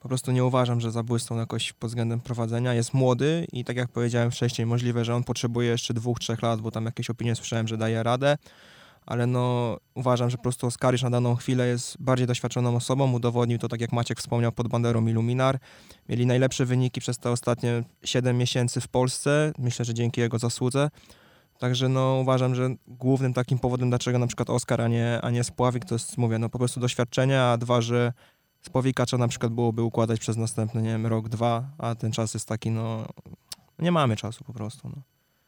Po 0.00 0.08
prostu 0.08 0.32
nie 0.32 0.44
uważam, 0.44 0.80
że 0.80 0.90
zabójstą 0.90 1.36
jakoś 1.36 1.72
pod 1.72 1.90
względem 1.90 2.20
prowadzenia. 2.20 2.74
Jest 2.74 2.94
młody 2.94 3.46
i 3.52 3.64
tak 3.64 3.76
jak 3.76 3.88
powiedziałem 3.88 4.30
wcześniej, 4.30 4.66
możliwe, 4.66 5.04
że 5.04 5.14
on 5.14 5.24
potrzebuje 5.24 5.70
jeszcze 5.70 5.94
dwóch, 5.94 6.18
trzech 6.18 6.42
lat, 6.42 6.60
bo 6.60 6.70
tam 6.70 6.84
jakieś 6.84 7.10
opinie 7.10 7.36
słyszałem, 7.36 7.68
że 7.68 7.76
daje 7.76 8.02
radę. 8.02 8.36
Ale 9.06 9.26
no 9.26 9.76
uważam, 9.94 10.30
że 10.30 10.36
po 10.36 10.42
prostu 10.42 10.66
Oskarisz 10.66 11.02
na 11.02 11.10
daną 11.10 11.34
chwilę 11.34 11.66
jest 11.66 11.96
bardziej 12.02 12.26
doświadczoną 12.26 12.76
osobą. 12.76 13.12
Udowodnił 13.12 13.58
to, 13.58 13.68
tak 13.68 13.80
jak 13.80 13.92
Maciek 13.92 14.18
wspomniał, 14.18 14.52
pod 14.52 14.68
banderą 14.68 15.06
Illuminar. 15.06 15.58
Mieli 16.08 16.26
najlepsze 16.26 16.64
wyniki 16.64 17.00
przez 17.00 17.18
te 17.18 17.30
ostatnie 17.30 17.84
7 18.04 18.38
miesięcy 18.38 18.80
w 18.80 18.88
Polsce. 18.88 19.52
Myślę, 19.58 19.84
że 19.84 19.94
dzięki 19.94 20.20
jego 20.20 20.38
zasłudze. 20.38 20.90
Także 21.58 21.88
no 21.88 22.18
uważam, 22.20 22.54
że 22.54 22.68
głównym 22.86 23.32
takim 23.32 23.58
powodem, 23.58 23.88
dlaczego 23.88 24.18
na 24.18 24.26
przykład 24.26 24.50
Oskar, 24.50 24.80
a 24.80 24.88
nie, 24.88 25.20
a 25.22 25.30
nie 25.30 25.44
Spławik, 25.44 25.84
to 25.84 25.94
jest, 25.94 26.18
mówię, 26.18 26.38
no 26.38 26.48
po 26.48 26.58
prostu 26.58 26.80
doświadczenie, 26.80 27.42
a 27.42 27.56
dwa, 27.56 27.80
że 27.80 28.12
Spławika 28.62 29.06
trzeba 29.06 29.24
na 29.24 29.28
przykład 29.28 29.52
byłoby 29.52 29.82
układać 29.82 30.20
przez 30.20 30.36
następny, 30.36 30.82
nie 30.82 30.88
wiem, 30.88 31.06
rok, 31.06 31.28
dwa, 31.28 31.70
a 31.78 31.94
ten 31.94 32.12
czas 32.12 32.34
jest 32.34 32.48
taki, 32.48 32.70
no 32.70 33.06
nie 33.78 33.92
mamy 33.92 34.16
czasu 34.16 34.44
po 34.44 34.52
prostu, 34.52 34.88
no. 34.88 35.02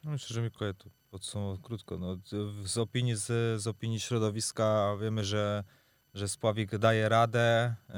No 0.05 0.11
myślę, 0.11 0.35
że 0.35 0.43
Mikołaj 0.43 0.75
tu 0.75 0.91
podsumował 1.11 1.59
krótko. 1.59 1.99
No, 1.99 2.17
z- 2.65 2.79
opinii, 2.79 3.17
z, 3.17 3.27
z 3.63 3.67
opinii 3.67 4.01
środowiska 4.01 4.97
wiemy, 5.01 5.25
że, 5.25 5.65
że 6.15 6.29
Spławik 6.29 6.79
daje 6.79 7.09
radę, 7.09 7.75
yy, 7.89 7.95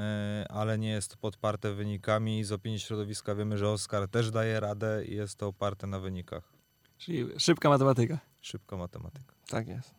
ale 0.49 0.77
nie 0.79 0.89
jest 0.89 1.11
to 1.11 1.17
podparte 1.17 1.73
wynikami. 1.73 2.43
Z 2.43 2.51
opinii 2.51 2.79
środowiska 2.79 3.35
wiemy, 3.35 3.57
że 3.57 3.69
Oskar 3.69 4.07
też 4.07 4.31
daje 4.31 4.59
radę 4.59 5.05
i 5.05 5.15
jest 5.15 5.35
to 5.37 5.47
oparte 5.47 5.87
na 5.87 5.99
wynikach. 5.99 6.53
Czyli 6.97 7.25
szybka 7.39 7.69
matematyka. 7.69 8.19
Szybka 8.41 8.77
matematyka. 8.77 9.35
Tak 9.47 9.67
jest. 9.67 9.95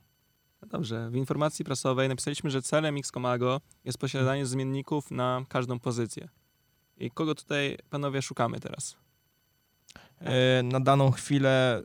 No 0.61 0.67
Dobrze, 0.67 1.09
w 1.09 1.15
informacji 1.15 1.65
prasowej 1.65 2.09
napisaliśmy, 2.09 2.49
że 2.49 2.61
celem 2.61 2.97
X-Comago 2.97 3.61
jest 3.85 3.97
posiadanie 3.97 4.45
zmienników 4.45 5.11
na 5.11 5.45
każdą 5.49 5.79
pozycję. 5.79 6.29
I 6.97 7.11
kogo 7.11 7.35
tutaj, 7.35 7.77
panowie, 7.89 8.21
szukamy 8.21 8.59
teraz? 8.59 8.95
E, 10.19 10.63
Na 10.63 10.79
daną 10.79 11.11
chwilę 11.11 11.83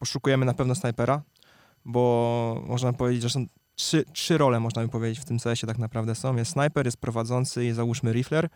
poszukujemy 0.00 0.46
na 0.46 0.54
pewno 0.54 0.74
snajpera, 0.74 1.22
bo 1.84 2.62
można 2.66 2.92
powiedzieć, 2.92 3.22
że 3.22 3.30
są 3.30 3.46
trzy, 3.74 4.04
trzy 4.12 4.38
role, 4.38 4.60
można 4.60 4.82
by 4.82 4.88
powiedzieć, 4.88 5.18
w 5.20 5.24
tym 5.24 5.38
CS-ie 5.38 5.66
tak 5.66 5.78
naprawdę 5.78 6.14
są. 6.14 6.36
Jest 6.36 6.52
snajper, 6.52 6.86
jest 6.86 6.96
prowadzący 6.96 7.66
i 7.66 7.72
załóżmy 7.72 8.12
rifler. 8.12 8.48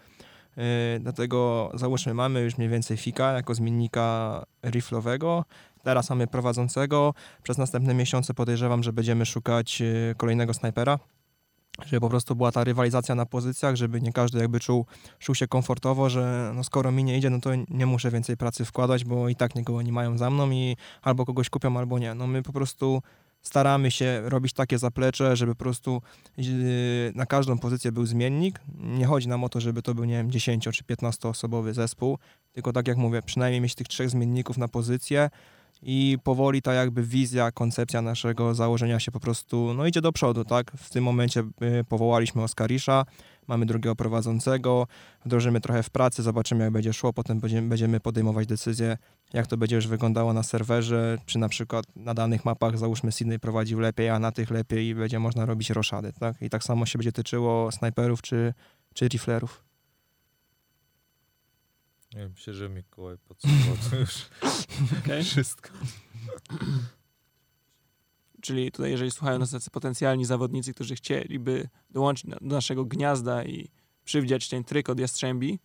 E, 0.56 0.98
Dlatego 1.00 1.70
załóżmy 1.74 2.14
mamy 2.14 2.40
już 2.40 2.58
mniej 2.58 2.68
więcej 2.68 2.96
Fika 2.96 3.32
jako 3.32 3.54
zmiennika 3.54 4.42
riflowego. 4.64 5.44
Teraz 5.82 6.10
mamy 6.10 6.26
prowadzącego. 6.26 7.14
Przez 7.42 7.58
następne 7.58 7.94
miesiące 7.94 8.34
podejrzewam, 8.34 8.82
że 8.82 8.92
będziemy 8.92 9.26
szukać 9.26 9.82
e, 9.82 10.14
kolejnego 10.14 10.54
snajpera. 10.54 10.98
Żeby 11.86 12.00
po 12.00 12.08
prostu 12.08 12.36
była 12.36 12.52
ta 12.52 12.64
rywalizacja 12.64 13.14
na 13.14 13.26
pozycjach, 13.26 13.76
żeby 13.76 14.00
nie 14.00 14.12
każdy 14.12 14.38
jakby 14.38 14.60
czuł, 14.60 14.86
czuł 15.18 15.34
się 15.34 15.48
komfortowo, 15.48 16.10
że 16.10 16.52
no 16.54 16.64
skoro 16.64 16.92
mi 16.92 17.04
nie 17.04 17.18
idzie, 17.18 17.30
no 17.30 17.40
to 17.40 17.50
nie 17.68 17.86
muszę 17.86 18.10
więcej 18.10 18.36
pracy 18.36 18.64
wkładać, 18.64 19.04
bo 19.04 19.28
i 19.28 19.36
tak 19.36 19.54
nikogo 19.54 19.82
nie 19.82 19.92
mają 19.92 20.18
za 20.18 20.30
mną 20.30 20.50
i 20.50 20.76
albo 21.02 21.26
kogoś 21.26 21.50
kupią, 21.50 21.78
albo 21.78 21.98
nie. 21.98 22.14
No 22.14 22.26
my 22.26 22.42
po 22.42 22.52
prostu 22.52 23.02
staramy 23.42 23.90
się 23.90 24.22
robić 24.24 24.52
takie 24.52 24.78
zaplecze, 24.78 25.36
żeby 25.36 25.54
po 25.54 25.64
prostu 25.64 26.02
yy, 26.36 26.44
na 27.14 27.26
każdą 27.26 27.58
pozycję 27.58 27.92
był 27.92 28.06
zmiennik. 28.06 28.60
Nie 28.78 29.06
chodzi 29.06 29.28
nam 29.28 29.44
o 29.44 29.48
to, 29.48 29.60
żeby 29.60 29.82
to 29.82 29.94
był, 29.94 30.04
nie 30.04 30.14
wiem, 30.14 30.30
10 30.30 30.68
czy 30.72 30.84
15 30.84 31.28
osobowy 31.28 31.74
zespół, 31.74 32.18
tylko 32.52 32.72
tak 32.72 32.88
jak 32.88 32.96
mówię, 32.96 33.22
przynajmniej 33.22 33.60
mieć 33.60 33.74
tych 33.74 33.88
trzech 33.88 34.10
zmienników 34.10 34.58
na 34.58 34.68
pozycję 34.68 35.30
i 35.84 36.18
powoli 36.24 36.62
ta 36.62 36.74
jakby 36.74 37.02
wizja, 37.02 37.52
koncepcja 37.52 38.02
naszego 38.02 38.54
założenia 38.54 39.00
się 39.00 39.10
po 39.10 39.20
prostu, 39.20 39.74
no 39.74 39.86
idzie 39.86 40.00
do 40.00 40.12
przodu, 40.12 40.44
tak? 40.44 40.72
W 40.76 40.90
tym 40.90 41.04
momencie 41.04 41.40
y, 41.40 41.84
powołaliśmy 41.88 42.42
Oskarisza, 42.42 43.04
mamy 43.48 43.66
drugiego 43.66 43.96
prowadzącego, 43.96 44.86
wdrożymy 45.24 45.60
trochę 45.60 45.82
w 45.82 45.90
pracy, 45.90 46.22
zobaczymy 46.22 46.64
jak 46.64 46.72
będzie 46.72 46.92
szło, 46.92 47.12
potem 47.12 47.40
będziemy, 47.40 48.00
podejmować 48.00 48.46
decyzję, 48.46 48.96
jak 49.32 49.46
to 49.46 49.56
będzie 49.56 49.76
już 49.76 49.86
wyglądało 49.86 50.32
na 50.32 50.42
serwerze, 50.42 51.18
czy 51.26 51.38
na 51.38 51.48
przykład 51.48 51.84
na 51.96 52.14
danych 52.14 52.44
mapach 52.44 52.78
załóżmy 52.78 53.12
Sydney 53.12 53.38
prowadził 53.38 53.80
lepiej, 53.80 54.08
a 54.08 54.18
na 54.18 54.32
tych 54.32 54.50
lepiej 54.50 54.86
i 54.86 54.94
będzie 54.94 55.18
można 55.18 55.46
robić 55.46 55.70
roszady, 55.70 56.12
tak? 56.20 56.42
I 56.42 56.50
tak 56.50 56.64
samo 56.64 56.86
się 56.86 56.98
będzie 56.98 57.12
tyczyło 57.12 57.72
snajperów 57.72 58.22
czy, 58.22 58.54
czy 58.94 59.08
riflerów. 59.08 59.73
Nie, 62.14 62.28
myślę, 62.28 62.54
że 62.54 62.68
Mikołaj 62.68 63.18
podsumował 63.18 63.76
to 63.90 63.96
już 63.96 64.14
Okej? 65.04 65.24
wszystko. 65.24 65.68
Czyli 68.42 68.72
tutaj, 68.72 68.90
jeżeli 68.90 69.10
słuchają 69.10 69.38
nas 69.38 69.50
tacy 69.50 69.70
potencjalni 69.70 70.24
zawodnicy, 70.24 70.74
którzy 70.74 70.94
chcieliby 70.94 71.68
dołączyć 71.90 72.30
do 72.40 72.54
naszego 72.56 72.84
gniazda 72.84 73.44
i 73.44 73.70
przywdziać 74.04 74.48
ten 74.48 74.64
tryk 74.64 74.88
od 74.88 75.00
Jastrzębi, 75.00 75.58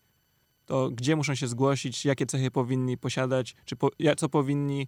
to 0.66 0.90
gdzie 0.92 1.16
muszą 1.16 1.36
się 1.36 1.48
zgłosić, 1.48 2.06
jakie 2.06 2.26
cechy 2.26 2.52
powinni 2.52 2.98
posiadać, 2.98 3.56
czy 3.66 3.76
po, 3.76 3.90
ja- 4.00 4.16
co 4.16 4.30
powinni 4.30 4.88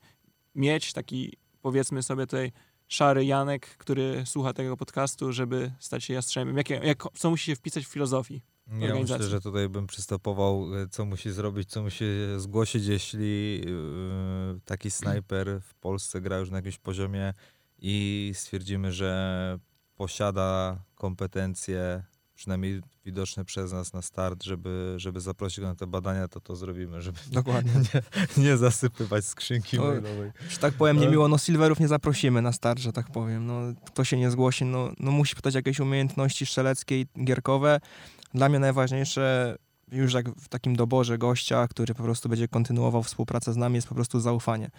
mieć, 0.56 0.94
taki 0.94 1.38
powiedzmy 1.62 2.04
sobie 2.04 2.28
tutaj 2.28 2.52
szary 2.88 3.26
Janek, 3.26 3.78
który 3.78 4.24
słucha 4.26 4.54
tego 4.54 4.78
podcastu, 4.78 5.34
żeby 5.34 5.72
stać 5.80 6.04
się 6.04 6.14
Jastrzębiem. 6.14 6.58
Jakie, 6.58 6.74
jak, 6.84 7.04
co 7.14 7.30
musi 7.30 7.46
się 7.46 7.56
wpisać 7.56 7.86
w 7.86 7.90
filozofii? 7.90 8.42
Ja 8.80 8.96
myślę, 8.96 9.24
że 9.24 9.42
tutaj 9.42 9.70
bym 9.70 9.88
przystopował, 9.88 10.76
e, 10.76 10.88
co 10.88 11.06
musi 11.06 11.32
zrobić, 11.32 11.70
co 11.70 11.82
musi 11.84 12.06
zgłosić, 12.38 12.86
jeśli 12.86 13.62
e, 13.68 14.60
taki 14.66 14.92
snajper 14.92 15.62
w 15.62 15.74
Polsce 15.74 16.22
gra 16.22 16.38
już 16.38 16.50
na 16.50 16.58
jakimś 16.58 16.78
poziomie 16.78 17.34
i 17.80 18.32
stwierdzimy, 18.36 18.92
że 18.92 19.60
posiada 19.96 20.84
kompetencje, 20.96 22.04
przynajmniej 22.42 22.82
widoczne 23.06 23.46
przez 23.46 23.72
nas 23.74 23.94
na 23.94 24.02
start, 24.02 24.44
żeby, 24.44 24.94
żeby 24.98 25.22
zaprosić 25.22 25.60
go 25.60 25.68
na 25.68 25.76
te 25.76 25.88
badania, 25.88 26.28
to 26.28 26.40
to 26.42 26.56
zrobimy, 26.56 27.02
żeby 27.02 27.20
Dokładnie. 27.32 27.72
nie, 28.38 28.44
nie 28.44 28.58
zasypywać 28.58 29.26
skrzynki 29.26 29.78
To- 29.78 29.84
mailowej. 29.84 30.32
Że 30.50 30.58
tak 30.58 30.74
powiem 30.74 30.98
Ale- 30.98 31.06
niemiło, 31.06 31.28
no 31.28 31.38
silverów 31.38 31.80
nie 31.80 31.88
zaprosimy 31.88 32.42
na 32.42 32.52
start, 32.52 32.80
że 32.80 32.94
tak 32.94 33.12
powiem. 33.12 33.46
No, 33.46 33.62
kto 33.86 34.04
się 34.04 34.18
nie 34.18 34.32
zgłosi, 34.32 34.66
no, 34.66 34.92
no 35.00 35.12
musi 35.12 35.36
pytać 35.36 35.56
jakieś 35.56 35.80
umiejętności 35.80 36.46
strzeleckie 36.46 37.02
i 37.02 37.08
gierkowe. 37.26 37.80
Dla 38.34 38.50
mnie 38.50 38.60
najważniejsze 38.60 39.56
już 39.92 40.14
jak 40.14 40.30
w 40.30 40.48
takim 40.50 40.76
doborze 40.76 41.18
gościa, 41.18 41.68
który 41.68 41.96
po 41.96 42.04
prostu 42.04 42.30
będzie 42.30 42.48
kontynuował 42.48 43.04
współpracę 43.04 43.54
z 43.54 43.58
nami, 43.58 43.76
jest 43.76 43.88
po 43.88 43.96
prostu 43.96 44.20
zaufanie. 44.20 44.70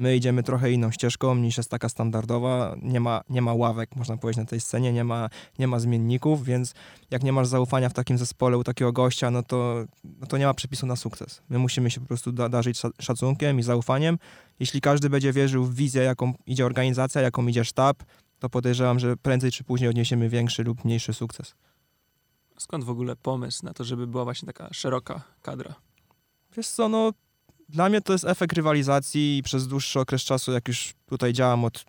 My 0.00 0.16
idziemy 0.16 0.42
trochę 0.42 0.72
inną 0.72 0.90
ścieżką 0.90 1.34
niż 1.34 1.56
jest 1.56 1.70
taka 1.70 1.88
standardowa. 1.88 2.76
Nie 2.82 3.00
ma, 3.00 3.20
nie 3.30 3.42
ma 3.42 3.54
ławek, 3.54 3.96
można 3.96 4.16
powiedzieć, 4.16 4.38
na 4.38 4.44
tej 4.44 4.60
scenie, 4.60 4.92
nie 4.92 5.04
ma, 5.04 5.28
nie 5.58 5.68
ma 5.68 5.78
zmienników, 5.78 6.44
więc 6.44 6.74
jak 7.10 7.22
nie 7.22 7.32
masz 7.32 7.46
zaufania 7.46 7.88
w 7.88 7.92
takim 7.92 8.18
zespole 8.18 8.58
u 8.58 8.64
takiego 8.64 8.92
gościa, 8.92 9.30
no 9.30 9.42
to, 9.42 9.84
no 10.04 10.26
to 10.26 10.38
nie 10.38 10.46
ma 10.46 10.54
przepisu 10.54 10.86
na 10.86 10.96
sukces. 10.96 11.42
My 11.48 11.58
musimy 11.58 11.90
się 11.90 12.00
po 12.00 12.06
prostu 12.06 12.32
da, 12.32 12.48
darzyć 12.48 12.78
sza- 12.78 13.02
szacunkiem 13.02 13.58
i 13.58 13.62
zaufaniem. 13.62 14.18
Jeśli 14.60 14.80
każdy 14.80 15.10
będzie 15.10 15.32
wierzył 15.32 15.64
w 15.64 15.74
wizję, 15.74 16.02
jaką 16.02 16.32
idzie 16.46 16.66
organizacja, 16.66 17.20
jaką 17.20 17.46
idzie 17.46 17.64
sztab, 17.64 18.02
to 18.38 18.48
podejrzewam, 18.48 18.98
że 18.98 19.16
prędzej 19.16 19.52
czy 19.52 19.64
później 19.64 19.90
odniesiemy 19.90 20.28
większy 20.28 20.64
lub 20.64 20.84
mniejszy 20.84 21.14
sukces. 21.14 21.54
Skąd 22.58 22.84
w 22.84 22.90
ogóle 22.90 23.16
pomysł 23.16 23.64
na 23.64 23.74
to, 23.74 23.84
żeby 23.84 24.06
była 24.06 24.24
właśnie 24.24 24.46
taka 24.46 24.68
szeroka 24.72 25.22
kadra? 25.42 25.74
Wiesz 26.56 26.68
co, 26.68 26.88
no 26.88 27.12
dla 27.72 27.88
mnie 27.88 28.00
to 28.00 28.12
jest 28.12 28.24
efekt 28.24 28.56
rywalizacji 28.56 29.38
i 29.38 29.42
przez 29.42 29.68
dłuższy 29.68 30.00
okres 30.00 30.22
czasu, 30.22 30.52
jak 30.52 30.68
już 30.68 30.94
tutaj 31.06 31.32
działam 31.32 31.64
od 31.64 31.84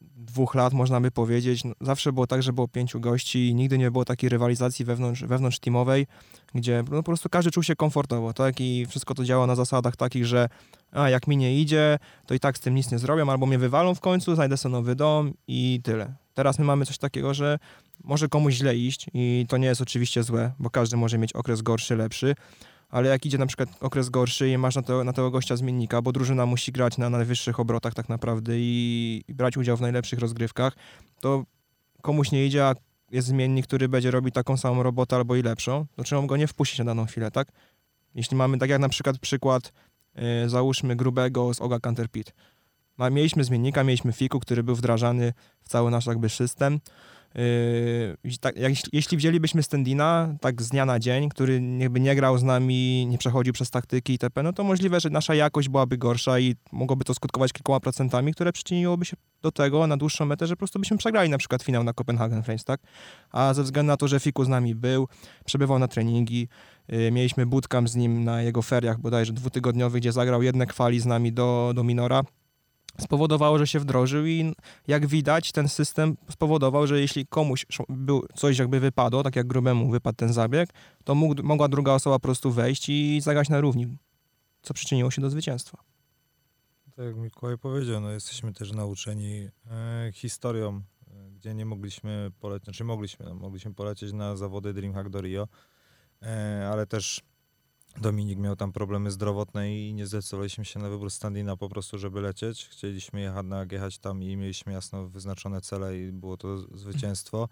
dwóch 0.00 0.54
lat, 0.54 0.72
można 0.72 1.00
by 1.00 1.10
powiedzieć, 1.10 1.64
no, 1.64 1.72
zawsze 1.80 2.12
było 2.12 2.26
tak, 2.26 2.42
że 2.42 2.52
było 2.52 2.68
pięciu 2.68 3.00
gości 3.00 3.48
i 3.48 3.54
nigdy 3.54 3.78
nie 3.78 3.90
było 3.90 4.04
takiej 4.04 4.30
rywalizacji 4.30 4.84
wewnątrz, 4.84 5.24
wewnątrz 5.24 5.58
teamowej, 5.58 6.06
gdzie 6.54 6.84
no, 6.90 6.96
po 6.96 7.02
prostu 7.02 7.28
każdy 7.28 7.50
czuł 7.50 7.62
się 7.62 7.76
komfortowo, 7.76 8.32
tak? 8.32 8.60
I 8.60 8.86
wszystko 8.86 9.14
to 9.14 9.24
działa 9.24 9.46
na 9.46 9.54
zasadach 9.54 9.96
takich, 9.96 10.26
że 10.26 10.48
a 10.92 11.10
jak 11.10 11.26
mi 11.26 11.36
nie 11.36 11.60
idzie, 11.60 11.98
to 12.26 12.34
i 12.34 12.40
tak 12.40 12.58
z 12.58 12.60
tym 12.60 12.74
nic 12.74 12.90
nie 12.90 12.98
zrobią, 12.98 13.30
albo 13.30 13.46
mnie 13.46 13.58
wywalą 13.58 13.94
w 13.94 14.00
końcu, 14.00 14.34
znajdę 14.34 14.56
sobie 14.56 14.72
nowy 14.72 14.94
dom 14.94 15.34
i 15.48 15.80
tyle. 15.84 16.14
Teraz 16.34 16.58
my 16.58 16.64
mamy 16.64 16.86
coś 16.86 16.98
takiego, 16.98 17.34
że 17.34 17.58
może 18.04 18.28
komuś 18.28 18.54
źle 18.54 18.76
iść 18.76 19.06
i 19.14 19.46
to 19.48 19.56
nie 19.56 19.66
jest 19.66 19.80
oczywiście 19.80 20.22
złe, 20.22 20.52
bo 20.58 20.70
każdy 20.70 20.96
może 20.96 21.18
mieć 21.18 21.32
okres 21.32 21.62
gorszy, 21.62 21.96
lepszy, 21.96 22.34
ale 22.88 23.08
jak 23.08 23.26
idzie 23.26 23.38
na 23.38 23.46
przykład 23.46 23.68
okres 23.80 24.08
gorszy 24.08 24.50
i 24.50 24.58
masz 24.58 24.74
na, 24.76 25.04
na 25.04 25.12
tego 25.12 25.30
gościa 25.30 25.56
zmiennika, 25.56 26.02
bo 26.02 26.12
drużyna 26.12 26.46
musi 26.46 26.72
grać 26.72 26.98
na 26.98 27.10
najwyższych 27.10 27.60
obrotach 27.60 27.94
tak 27.94 28.08
naprawdę 28.08 28.52
i, 28.58 29.24
i 29.28 29.34
brać 29.34 29.56
udział 29.56 29.76
w 29.76 29.80
najlepszych 29.80 30.18
rozgrywkach, 30.18 30.76
to 31.20 31.44
komuś 32.02 32.32
nie 32.32 32.46
idzie, 32.46 32.66
a 32.66 32.74
jest 33.10 33.28
zmiennik, 33.28 33.66
który 33.66 33.88
będzie 33.88 34.10
robić 34.10 34.34
taką 34.34 34.56
samą 34.56 34.82
robotę 34.82 35.16
albo 35.16 35.36
i 35.36 35.42
lepszą, 35.42 35.86
to 35.96 36.02
trzeba 36.02 36.26
go 36.26 36.36
nie 36.36 36.46
wpuścić 36.46 36.78
na 36.78 36.84
daną 36.84 37.06
chwilę, 37.06 37.30
tak? 37.30 37.48
Jeśli 38.14 38.36
mamy, 38.36 38.58
tak 38.58 38.70
jak 38.70 38.80
na 38.80 38.88
przykład 38.88 39.18
przykład, 39.18 39.72
yy, 40.14 40.48
załóżmy 40.48 40.96
grubego 40.96 41.54
z 41.54 41.60
Oga 41.60 41.80
Counterpit. 41.80 42.32
Ma, 42.98 43.10
mieliśmy 43.10 43.44
zmiennika, 43.44 43.84
mieliśmy 43.84 44.12
Fiku, 44.12 44.40
który 44.40 44.62
był 44.62 44.76
wdrażany 44.76 45.32
w 45.62 45.68
cały 45.68 45.90
nasz 45.90 46.06
jakby 46.06 46.28
system. 46.28 46.80
Yy, 47.34 48.38
tak, 48.40 48.56
jak, 48.56 48.72
jeśli 48.92 49.16
wzięlibyśmy 49.16 49.62
Stendina 49.62 50.34
tak 50.40 50.62
z 50.62 50.68
dnia 50.68 50.84
na 50.86 50.98
dzień, 50.98 51.28
który 51.28 51.62
jakby 51.78 52.00
nie 52.00 52.14
grał 52.14 52.38
z 52.38 52.42
nami, 52.42 53.06
nie 53.06 53.18
przechodził 53.18 53.52
przez 53.52 53.70
taktyki 53.70 54.12
itp., 54.12 54.42
no 54.42 54.52
to 54.52 54.64
możliwe, 54.64 55.00
że 55.00 55.10
nasza 55.10 55.34
jakość 55.34 55.68
byłaby 55.68 55.98
gorsza 55.98 56.38
i 56.38 56.54
mogłoby 56.72 57.04
to 57.04 57.14
skutkować 57.14 57.52
kilkoma 57.52 57.80
procentami, 57.80 58.34
które 58.34 58.52
przyczyniłoby 58.52 59.04
się 59.04 59.16
do 59.42 59.52
tego 59.52 59.86
na 59.86 59.96
dłuższą 59.96 60.24
metę, 60.24 60.46
że 60.46 60.54
po 60.54 60.58
prostu 60.58 60.78
byśmy 60.78 60.98
przegrali 60.98 61.30
na 61.30 61.38
przykład 61.38 61.62
finał 61.62 61.84
na 61.84 61.92
Copenhagen 61.92 62.42
Flames, 62.42 62.64
tak? 62.64 62.80
A 63.30 63.54
ze 63.54 63.62
względu 63.62 63.88
na 63.88 63.96
to, 63.96 64.08
że 64.08 64.20
Fiku 64.20 64.44
z 64.44 64.48
nami 64.48 64.74
był, 64.74 65.08
przebywał 65.44 65.78
na 65.78 65.88
treningi, 65.88 66.48
yy, 66.88 67.10
mieliśmy 67.10 67.46
bootcamp 67.46 67.88
z 67.88 67.96
nim 67.96 68.24
na 68.24 68.42
jego 68.42 68.62
feriach 68.62 69.00
bodajże 69.00 69.32
dwutygodniowych, 69.32 70.00
gdzie 70.00 70.12
zagrał 70.12 70.42
jedne 70.42 70.66
kwali 70.66 71.00
z 71.00 71.06
nami 71.06 71.32
do, 71.32 71.72
do 71.74 71.84
minora, 71.84 72.22
spowodowało, 73.00 73.58
że 73.58 73.66
się 73.66 73.80
wdrożył 73.80 74.26
i 74.26 74.54
jak 74.86 75.06
widać 75.06 75.52
ten 75.52 75.68
system 75.68 76.16
spowodował, 76.30 76.86
że 76.86 77.00
jeśli 77.00 77.26
komuś 77.26 77.66
był 77.88 78.26
coś 78.34 78.58
jakby 78.58 78.80
wypadło, 78.80 79.22
tak 79.22 79.36
jak 79.36 79.46
grubemu 79.46 79.90
wypadł 79.90 80.16
ten 80.16 80.32
zabieg, 80.32 80.70
to 81.04 81.14
mógł, 81.14 81.42
mogła 81.42 81.68
druga 81.68 81.92
osoba 81.92 82.16
po 82.16 82.22
prostu 82.22 82.50
wejść 82.50 82.88
i 82.88 83.20
zagrać 83.20 83.48
na 83.48 83.60
równi, 83.60 83.86
co 84.62 84.74
przyczyniło 84.74 85.10
się 85.10 85.22
do 85.22 85.30
zwycięstwa. 85.30 85.78
Tak 86.96 87.06
jak 87.06 87.16
Mikołaj 87.16 87.58
powiedział, 87.58 88.00
no 88.00 88.10
jesteśmy 88.10 88.52
też 88.52 88.72
nauczeni 88.72 89.48
e, 89.70 90.10
historią, 90.14 90.82
e, 91.06 91.30
gdzie 91.30 91.54
nie 91.54 91.66
mogliśmy 91.66 92.30
polecieć, 92.40 92.64
znaczy 92.64 92.84
mogliśmy, 92.84 93.26
no, 93.26 93.34
mogliśmy 93.34 93.74
polecieć 93.74 94.12
na 94.12 94.36
zawody 94.36 94.74
DreamHack 94.74 95.08
do 95.08 95.20
Rio, 95.20 95.48
e, 96.22 96.68
ale 96.72 96.86
też 96.86 97.22
Dominik 98.00 98.38
miał 98.38 98.56
tam 98.56 98.72
problemy 98.72 99.10
zdrowotne 99.10 99.74
i 99.74 99.94
nie 99.94 100.06
zdecydowaliśmy 100.06 100.64
się 100.64 100.78
na 100.78 100.88
wybór 100.88 101.10
Standina 101.10 101.56
po 101.56 101.68
prostu, 101.68 101.98
żeby 101.98 102.20
lecieć. 102.20 102.68
Chcieliśmy 102.70 103.20
jechać, 103.20 103.46
na, 103.46 103.66
jechać 103.72 103.98
tam 103.98 104.22
i 104.22 104.36
mieliśmy 104.36 104.72
jasno 104.72 105.08
wyznaczone 105.08 105.60
cele 105.60 105.98
i 105.98 106.12
było 106.12 106.36
to 106.36 106.58
zwycięstwo. 106.58 107.48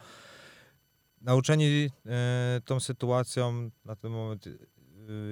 Nauczeni 1.20 1.90
e, 2.06 2.60
tą 2.64 2.80
sytuacją, 2.80 3.70
na 3.84 3.96
ten 3.96 4.10
moment 4.10 4.46
e, 4.46 4.52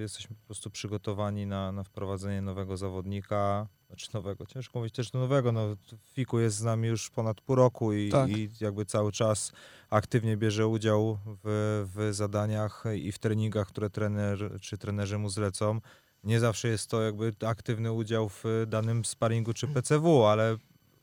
jesteśmy 0.00 0.36
po 0.36 0.46
prostu 0.46 0.70
przygotowani 0.70 1.46
na, 1.46 1.72
na 1.72 1.84
wprowadzenie 1.84 2.42
nowego 2.42 2.76
zawodnika, 2.76 3.68
znaczy 3.86 4.08
nowego, 4.14 4.46
ciężko 4.46 4.78
mówić 4.78 4.94
też 4.94 5.12
nowego, 5.12 5.52
no 5.52 5.76
Fiku 6.12 6.38
jest 6.38 6.56
z 6.56 6.62
nami 6.62 6.88
już 6.88 7.10
ponad 7.10 7.40
pół 7.40 7.56
roku 7.56 7.92
i, 7.92 8.10
Tak. 8.10 8.30
i 8.30 8.50
jakby 8.60 8.86
cały 8.86 9.12
czas 9.12 9.52
aktywnie 9.90 10.36
bierze 10.36 10.66
udział 10.66 11.18
w, 11.44 11.86
w 11.94 12.14
zadaniach 12.14 12.84
i 12.96 13.12
w 13.12 13.18
treningach, 13.18 13.68
które 13.68 13.90
trener 13.90 14.60
czy 14.60 14.78
trenerzy 14.78 15.18
mu 15.18 15.28
zlecą. 15.28 15.80
Nie 16.24 16.40
zawsze 16.40 16.68
jest 16.68 16.90
to 16.90 17.02
jakby 17.02 17.32
aktywny 17.46 17.92
udział 17.92 18.28
w 18.28 18.44
danym 18.66 19.04
sparingu 19.04 19.54
czy 19.54 19.68
PCW, 19.68 20.26
ale 20.26 20.56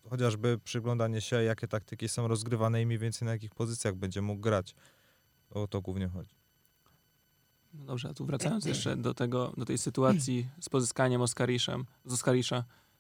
chociażby 0.10 0.60
przyglądanie 0.63 1.22
się, 1.22 1.44
jakie 1.44 1.67
taktyki 1.67 2.10
są 2.10 2.28
rozgrywane 2.28 2.82
i 2.82 2.86
mniej 2.86 3.00
więcej 3.00 3.26
na 3.26 3.32
jakich 3.32 3.56
pozycjach 3.56 3.96
będzie 3.96 4.22
mógł 4.22 4.41
grać. 4.41 4.76
O 5.50 5.67
to 5.67 5.82
głównie 5.82 6.08
chodzi. 6.08 6.40
No 7.73 7.86
dobrze, 7.86 8.10
a 8.10 8.13
tu 8.13 8.25
wracając 8.25 8.65
jeszcze 8.65 8.97
do, 8.97 9.13
tego, 9.13 9.53
do 9.57 9.65
tej 9.65 9.77
sytuacji 9.77 10.47
z 10.62 10.69
pozyskaniem 10.69 11.21
Oskariszem, 11.21 11.86
z 12.05 12.13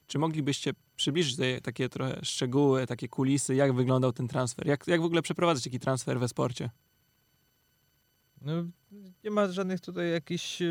czy 0.07 0.19
moglibyście 0.19 0.73
przybliżyć 0.95 1.35
te, 1.35 1.61
takie 1.61 1.89
trochę 1.89 2.19
szczegóły, 2.23 2.87
takie 2.87 3.07
kulisy, 3.07 3.55
jak 3.55 3.73
wyglądał 3.73 4.13
ten 4.13 4.27
transfer? 4.27 4.67
Jak, 4.67 4.87
jak 4.87 5.01
w 5.01 5.05
ogóle 5.05 5.21
przeprowadzać 5.21 5.63
taki 5.63 5.79
transfer 5.79 6.19
we 6.19 6.27
sporcie? 6.27 6.69
No, 8.41 8.53
nie 9.23 9.31
ma 9.31 9.47
żadnych 9.47 9.81
tutaj 9.81 10.11
jakichś 10.11 10.61
e, 10.61 10.65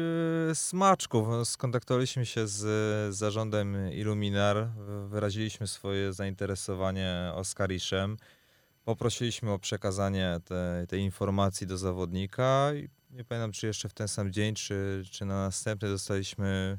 smaczków. 0.54 1.28
Skontaktowaliśmy 1.44 2.26
się 2.26 2.48
z, 2.48 3.14
zarządem 3.14 3.92
Illuminar, 3.92 4.68
wyraziliśmy 5.08 5.66
swoje 5.66 6.12
zainteresowanie 6.12 7.32
Oskariszem, 7.34 8.16
poprosiliśmy 8.84 9.50
o 9.50 9.58
przekazanie 9.58 10.40
te- 10.44 10.86
tej 10.88 11.00
informacji 11.00 11.66
do 11.66 11.78
zawodnika 11.78 12.74
i 12.74 12.88
nie 13.10 13.24
pamiętam, 13.24 13.52
czy 13.52 13.66
jeszcze 13.66 13.88
w 13.88 13.94
ten 13.94 14.08
sam 14.08 14.32
dzień, 14.32 14.54
czy, 14.54 15.02
czy 15.10 15.24
na 15.24 15.34
następny 15.34 15.88
dostaliśmy 15.88 16.76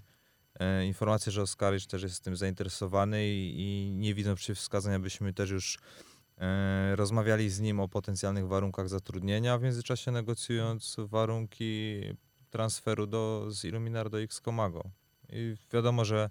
e, 0.60 0.86
informację, 0.86 1.32
że 1.32 1.42
Oskarisz 1.42 1.88
też 1.88 2.04
jest 2.04 2.24
tym 2.24 2.36
zainteresowany 2.36 3.28
i, 3.28 3.62
i 3.62 3.96
nie 3.96 4.14
widząc 4.14 4.40
przeciwwskazań, 4.40 4.94
abyśmy 4.94 5.34
też 5.34 5.50
już 5.50 5.80
E, 6.42 6.96
Rozmawiali 6.96 7.50
z 7.50 7.60
nim 7.60 7.80
o 7.80 7.88
potencjalnych 7.88 8.48
warunkach 8.48 8.90
zatrudnienia, 8.90 9.58
w 9.58 9.62
międzyczasie 9.62 10.12
negocjując 10.12 10.96
warunki 10.98 12.02
transferu 12.50 13.08
do, 13.08 13.46
z 13.52 13.66
Illuminar 13.66 14.10
do 14.10 14.22
X-Comago. 14.22 14.84
I 15.30 15.56
wiadomo, 15.74 16.06
że 16.06 16.30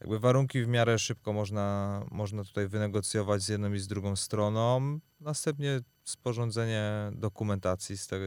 jakby 0.00 0.18
warunki 0.18 0.64
w 0.64 0.68
miarę 0.68 0.98
szybko 0.98 1.32
można, 1.32 2.04
można 2.10 2.44
tutaj 2.44 2.68
wynegocjować 2.68 3.42
z 3.42 3.48
jedną 3.48 3.72
i 3.72 3.78
z 3.78 3.86
drugą 3.86 4.16
stroną. 4.16 5.00
Następnie 5.20 5.80
sporządzenie 6.04 7.10
dokumentacji 7.12 7.98
z 7.98 8.06
tego 8.06 8.24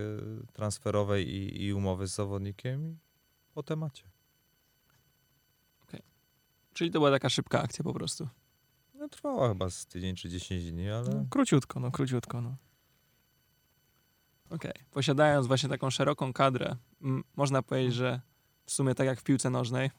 transferowej 0.54 1.30
i, 1.30 1.66
i 1.66 1.74
umowy 1.74 2.08
z 2.08 2.16
zawodnikiem 2.16 2.88
i 2.88 2.98
po 3.54 3.64
temacie. 3.64 4.14
Czyli 6.74 6.92
to 6.92 7.00
była 7.00 7.12
taka 7.12 7.30
szybka 7.30 7.62
akcja 7.62 7.84
po 7.84 7.94
prostu. 7.94 8.28
No, 8.94 9.10
trwała 9.10 9.50
chyba 9.50 9.70
z 9.70 9.86
tydzień 9.86 10.16
czy 10.16 10.30
10 10.30 10.72
dni, 10.72 10.90
ale... 10.90 11.10
No, 11.10 11.26
króciutko, 11.30 11.80
no 11.80 11.92
króciutko, 11.92 12.42
no. 12.42 12.56
Okej. 14.50 14.74
Posiadając 14.92 15.48
właśnie 15.48 15.70
taką 15.70 15.90
szeroką 15.90 16.34
kadrę, 16.34 16.76
m, 17.02 17.24
można 17.36 17.62
powiedzieć, 17.62 17.94
że 17.94 18.22
w 18.66 18.72
sumie 18.72 18.96
tak 18.96 19.08
jak 19.08 19.20
w 19.20 19.24
piłce 19.24 19.50
nożnej, 19.50 19.92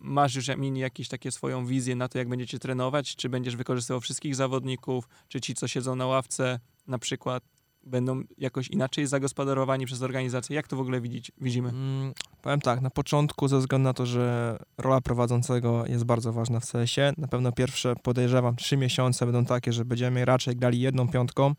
masz 0.00 0.34
już 0.34 0.48
mini 0.56 0.80
jakieś 0.80 1.08
takie 1.08 1.30
swoją 1.30 1.66
wizję 1.66 1.96
na 1.96 2.08
to, 2.08 2.18
jak 2.18 2.28
będziecie 2.28 2.58
trenować, 2.58 3.16
czy 3.16 3.28
będziesz 3.28 3.56
wykorzystywał 3.56 4.00
wszystkich 4.00 4.34
zawodników, 4.34 5.08
czy 5.28 5.40
ci, 5.40 5.54
co 5.54 5.68
siedzą 5.68 5.96
na 5.96 6.06
ławce, 6.06 6.60
na 6.86 6.98
przykład 6.98 7.42
będą 7.84 8.22
jakoś 8.38 8.68
inaczej 8.68 9.06
zagospodarowani 9.06 9.86
przez 9.86 10.02
organizację. 10.02 10.56
Jak 10.56 10.68
to 10.68 10.76
w 10.76 10.80
ogóle 10.80 11.00
widzieć, 11.00 11.32
widzimy? 11.40 11.68
Mm, 11.68 12.12
powiem 12.42 12.60
tak, 12.60 12.80
na 12.80 12.90
początku 12.90 13.48
ze 13.48 13.58
względu 13.58 13.84
na 13.84 13.94
to, 13.94 14.06
że 14.06 14.58
rola 14.78 15.00
prowadzącego 15.00 15.86
jest 15.86 16.04
bardzo 16.04 16.32
ważna 16.32 16.60
w 16.60 16.72
CS-ie, 16.72 17.12
na 17.18 17.28
pewno 17.28 17.52
pierwsze, 17.52 17.94
podejrzewam, 18.02 18.56
trzy 18.56 18.76
miesiące 18.76 19.26
będą 19.26 19.44
takie, 19.44 19.72
że 19.72 19.84
będziemy 19.84 20.24
raczej 20.24 20.56
grali 20.56 20.80
jedną 20.80 21.08
piątką, 21.08 21.54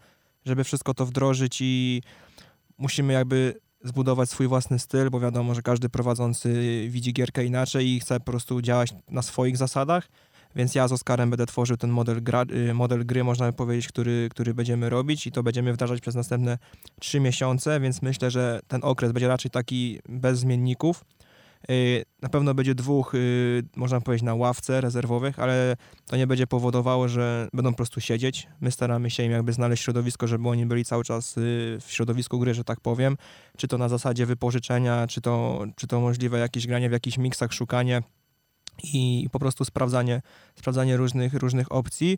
żeby 0.45 0.63
wszystko 0.63 0.93
to 0.93 1.05
wdrożyć 1.05 1.57
i 1.61 2.01
musimy 2.77 3.13
jakby 3.13 3.59
zbudować 3.83 4.29
swój 4.29 4.47
własny 4.47 4.79
styl, 4.79 5.09
bo 5.09 5.19
wiadomo, 5.19 5.55
że 5.55 5.61
każdy 5.61 5.89
prowadzący 5.89 6.85
widzi 6.89 7.13
gierkę 7.13 7.45
inaczej 7.45 7.87
i 7.87 7.99
chce 7.99 8.19
po 8.19 8.25
prostu 8.25 8.61
działać 8.61 8.93
na 9.09 9.21
swoich 9.21 9.57
zasadach, 9.57 10.07
więc 10.55 10.75
ja 10.75 10.87
z 10.87 10.91
Oskarem 10.91 11.29
będę 11.29 11.45
tworzył 11.45 11.77
ten 11.77 11.89
model, 11.89 12.23
gra, 12.23 12.45
y, 12.69 12.73
model 12.73 13.05
gry, 13.05 13.23
można 13.23 13.45
by 13.45 13.53
powiedzieć, 13.53 13.87
który, 13.87 14.27
który 14.31 14.53
będziemy 14.53 14.89
robić 14.89 15.27
i 15.27 15.31
to 15.31 15.43
będziemy 15.43 15.73
wdrażać 15.73 16.01
przez 16.01 16.15
następne 16.15 16.57
trzy 16.99 17.19
miesiące, 17.19 17.79
więc 17.79 18.01
myślę, 18.01 18.31
że 18.31 18.59
ten 18.67 18.81
okres 18.83 19.11
będzie 19.11 19.27
raczej 19.27 19.51
taki 19.51 19.99
bez 20.09 20.39
zmienników. 20.39 21.03
Y, 21.69 22.05
Na 22.21 22.29
pewno 22.29 22.53
będzie 22.53 22.75
dwóch, 22.75 23.15
y, 23.15 23.63
można 23.75 24.01
powiedzieć, 24.01 24.23
na 24.23 24.35
ławce 24.35 24.81
rezerwowych, 24.81 25.39
ale 25.39 25.77
to 26.07 26.17
nie 26.17 26.27
będzie 26.27 26.47
powodowało, 26.47 27.07
że 27.07 27.47
będą 27.53 27.71
po 27.71 27.77
prostu 27.77 28.01
siedzieć. 28.01 28.47
My 28.61 28.71
staramy 28.71 29.09
się 29.09 29.23
im 29.23 29.31
jakby 29.31 29.53
znaleźć 29.53 29.83
środowisko, 29.83 30.27
żeby 30.27 30.49
oni 30.49 30.65
byli 30.65 30.85
cały 30.85 31.03
czas 31.03 31.37
y, 31.37 31.77
w 31.81 31.91
środowisku 31.91 32.39
gry, 32.39 32.53
że 32.53 32.63
tak 32.63 32.79
powiem. 32.79 33.17
Czy 33.57 33.67
to 33.67 33.77
na 33.77 33.89
zasadzie 33.89 34.25
wypożyczenia, 34.25 35.07
czy 35.07 35.21
to, 35.21 35.63
czy 35.75 35.87
to 35.87 36.01
możliwe 36.01 36.39
jakieś 36.39 36.67
granie 36.67 36.89
w 36.89 36.91
jakichś 36.91 37.17
miksach, 37.17 37.53
szukanie 37.53 38.01
i 38.83 39.27
po 39.31 39.39
prostu 39.39 39.65
sprawdzanie, 39.65 40.21
sprawdzanie 40.55 40.97
różnych, 40.97 41.33
różnych 41.33 41.71
opcji. 41.71 42.17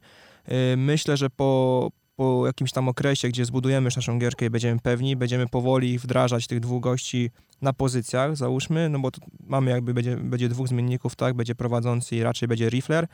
Myślę, 0.78 1.18
że 1.18 1.30
po, 1.30 1.90
po 2.16 2.48
jakimś 2.48 2.72
tam 2.72 2.90
okresie, 2.90 3.28
gdzie 3.28 3.46
zbudujemy 3.46 3.86
już 3.86 3.96
naszą 3.96 4.20
gierkę 4.20 4.46
i 4.46 4.50
będziemy 4.50 4.80
pewni, 4.80 5.16
będziemy 5.16 5.48
powoli 5.48 6.00
wdrażać 6.00 6.48
tych 6.48 6.60
dwóch 6.60 6.82
gości 6.82 7.32
na 7.62 7.74
pozycjach, 7.74 8.38
załóżmy, 8.38 8.90
no 8.90 9.00
bo 9.00 9.10
mamy 9.40 9.72
jakby, 9.72 9.94
będzie, 9.94 10.18
będzie 10.18 10.50
dwóch 10.50 10.68
zmienników, 10.68 11.16
tak, 11.16 11.34
będzie 11.34 11.56
prowadzący 11.56 12.16
i 12.16 12.24
raczej 12.24 12.48
będzie 12.48 12.70
rifler, 12.70 13.08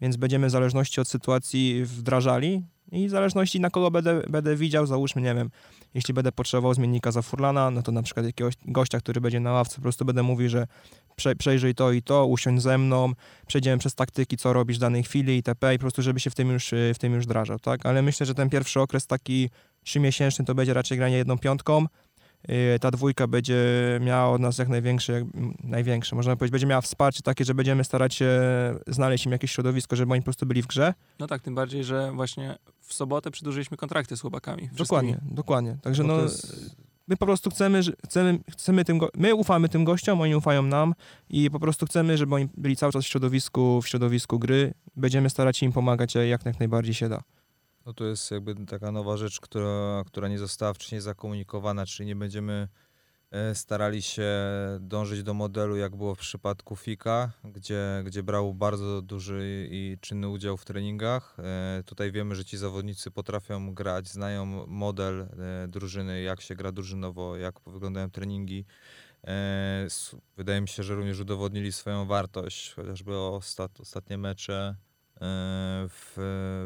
więc 0.00 0.16
będziemy 0.16 0.46
w 0.46 0.50
zależności 0.50 1.00
od 1.00 1.08
sytuacji 1.08 1.84
wdrażali 1.84 2.62
i 2.92 3.08
w 3.08 3.10
zależności 3.10 3.60
na 3.60 3.70
kogo 3.70 3.90
będę, 3.90 4.22
będę 4.28 4.56
widział, 4.56 4.86
załóżmy, 4.86 5.22
nie 5.22 5.34
wiem, 5.34 5.50
jeśli 5.94 6.14
będę 6.14 6.32
potrzebował 6.32 6.74
zmiennika 6.74 7.12
za 7.12 7.22
Furlana, 7.22 7.70
no 7.70 7.82
to 7.82 7.92
na 7.92 8.02
przykład 8.02 8.26
jakiegoś 8.26 8.54
gościa, 8.64 9.00
który 9.00 9.20
będzie 9.20 9.40
na 9.40 9.52
ławce, 9.52 9.76
po 9.76 9.82
prostu 9.82 10.04
będę 10.04 10.22
mówił, 10.22 10.48
że 10.48 10.66
prze, 11.16 11.36
przejrzyj 11.36 11.74
to 11.74 11.92
i 11.92 12.02
to, 12.02 12.26
usiądź 12.26 12.62
ze 12.62 12.78
mną, 12.78 13.12
przejdziemy 13.46 13.78
przez 13.78 13.94
taktyki, 13.94 14.36
co 14.36 14.52
robisz 14.52 14.76
w 14.76 14.80
danej 14.80 15.02
chwili 15.02 15.36
itp. 15.36 15.74
i 15.74 15.78
po 15.78 15.80
prostu, 15.80 16.02
żeby 16.02 16.20
się 16.20 16.30
w 16.30 16.34
tym 16.34 16.50
już, 16.50 16.72
y, 16.72 16.92
w 16.94 16.98
tym 16.98 17.14
już 17.14 17.24
wdrażał, 17.24 17.58
tak? 17.58 17.86
Ale 17.86 18.02
myślę, 18.02 18.26
że 18.26 18.34
ten 18.34 18.50
pierwszy 18.50 18.80
okres 18.80 19.06
taki 19.06 19.50
trzymiesięczny 19.84 20.44
to 20.44 20.54
będzie 20.54 20.74
raczej 20.74 20.98
granie 20.98 21.16
jedną 21.16 21.38
piątką. 21.38 21.86
Y, 22.50 22.78
ta 22.78 22.90
dwójka 22.90 23.26
będzie 23.26 23.64
miała 24.00 24.30
od 24.30 24.40
nas 24.40 24.58
jak 24.58 24.68
największe, 24.68 25.26
największe, 25.64 26.16
można 26.16 26.36
powiedzieć, 26.36 26.52
będzie 26.52 26.66
miała 26.66 26.80
wsparcie 26.80 27.22
takie, 27.22 27.44
że 27.44 27.54
będziemy 27.54 27.84
starać 27.84 28.14
się 28.14 28.30
znaleźć 28.86 29.26
im 29.26 29.32
jakieś 29.32 29.50
środowisko, 29.52 29.96
żeby 29.96 30.12
oni 30.12 30.22
po 30.22 30.24
prostu 30.24 30.46
byli 30.46 30.62
w 30.62 30.66
grze. 30.66 30.94
No 31.18 31.26
tak, 31.26 31.42
tym 31.42 31.54
bardziej, 31.54 31.84
że 31.84 32.12
właśnie 32.12 32.58
w 32.80 32.94
sobotę 32.94 33.30
przedłużyliśmy 33.30 33.76
kontrakty 33.76 34.16
z 34.16 34.20
chłopakami. 34.20 34.62
wszystkimi. 34.62 34.78
Dokładnie, 34.86 35.18
dokładnie. 35.22 35.76
Także 35.82 36.04
no, 36.04 36.16
my 37.08 37.16
po 37.16 37.26
prostu 37.26 37.50
chcemy, 37.50 37.80
chcemy, 38.06 38.38
chcemy 38.50 38.84
tym, 38.84 39.00
my 39.14 39.34
ufamy 39.34 39.68
tym 39.68 39.84
gościom, 39.84 40.20
oni 40.20 40.36
ufają 40.36 40.62
nam 40.62 40.94
i 41.30 41.50
po 41.50 41.60
prostu 41.60 41.86
chcemy, 41.86 42.18
żeby 42.18 42.34
oni 42.34 42.48
byli 42.56 42.76
cały 42.76 42.92
czas 42.92 43.04
w 43.04 43.08
środowisku, 43.08 43.82
w 43.82 43.88
środowisku 43.88 44.38
gry. 44.38 44.74
Będziemy 44.96 45.30
starać 45.30 45.56
się 45.56 45.66
im 45.66 45.72
pomagać 45.72 46.14
jak, 46.14 46.44
jak 46.46 46.58
najbardziej 46.58 46.94
się 46.94 47.08
da. 47.08 47.22
No 47.86 47.92
to 47.92 48.04
jest 48.04 48.30
jakby 48.30 48.66
taka 48.66 48.92
nowa 48.92 49.16
rzecz, 49.16 49.40
która, 49.40 50.02
która 50.06 50.28
nie 50.28 50.38
została 50.38 50.74
wcześniej 50.74 51.00
zakomunikowana, 51.00 51.86
czyli 51.86 52.06
nie 52.06 52.16
będziemy 52.16 52.68
e, 53.30 53.54
starali 53.54 54.02
się 54.02 54.30
dążyć 54.80 55.22
do 55.22 55.34
modelu, 55.34 55.76
jak 55.76 55.96
było 55.96 56.14
w 56.14 56.18
przypadku 56.18 56.76
Fika, 56.76 57.32
gdzie, 57.44 58.02
gdzie 58.04 58.22
brał 58.22 58.54
bardzo 58.54 59.02
duży 59.02 59.68
i 59.70 59.98
czynny 60.00 60.28
udział 60.28 60.56
w 60.56 60.64
treningach. 60.64 61.36
E, 61.38 61.82
Tutaj 61.86 62.12
wiemy, 62.12 62.34
że 62.34 62.44
ci 62.44 62.56
zawodnicy 62.56 63.10
potrafią 63.10 63.74
grać, 63.74 64.08
znają 64.08 64.66
model 64.66 65.20
e, 65.20 65.68
drużyny, 65.68 66.22
jak 66.22 66.40
się 66.40 66.54
gra 66.54 66.72
drużynowo, 66.72 67.36
jak 67.36 67.60
wyglądają 67.66 68.10
treningi. 68.10 68.64
Wydaje 70.36 70.60
mi 70.60 70.68
się, 70.68 70.82
że 70.82 70.94
również 70.94 71.20
udowodnili 71.20 71.72
swoją 71.72 72.06
wartość, 72.06 72.74
chociażby 72.74 73.16
ostat, 73.18 73.80
ostatnie 73.80 74.18
mecze 74.18 74.76
w, 75.20 76.12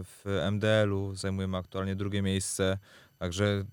w 0.05 0.49
MDL-u 0.53 1.15
zajmujemy 1.15 1.57
aktualnie 1.57 1.97
drugie 1.97 2.23
miejsce, 2.23 2.79
także 3.19 3.65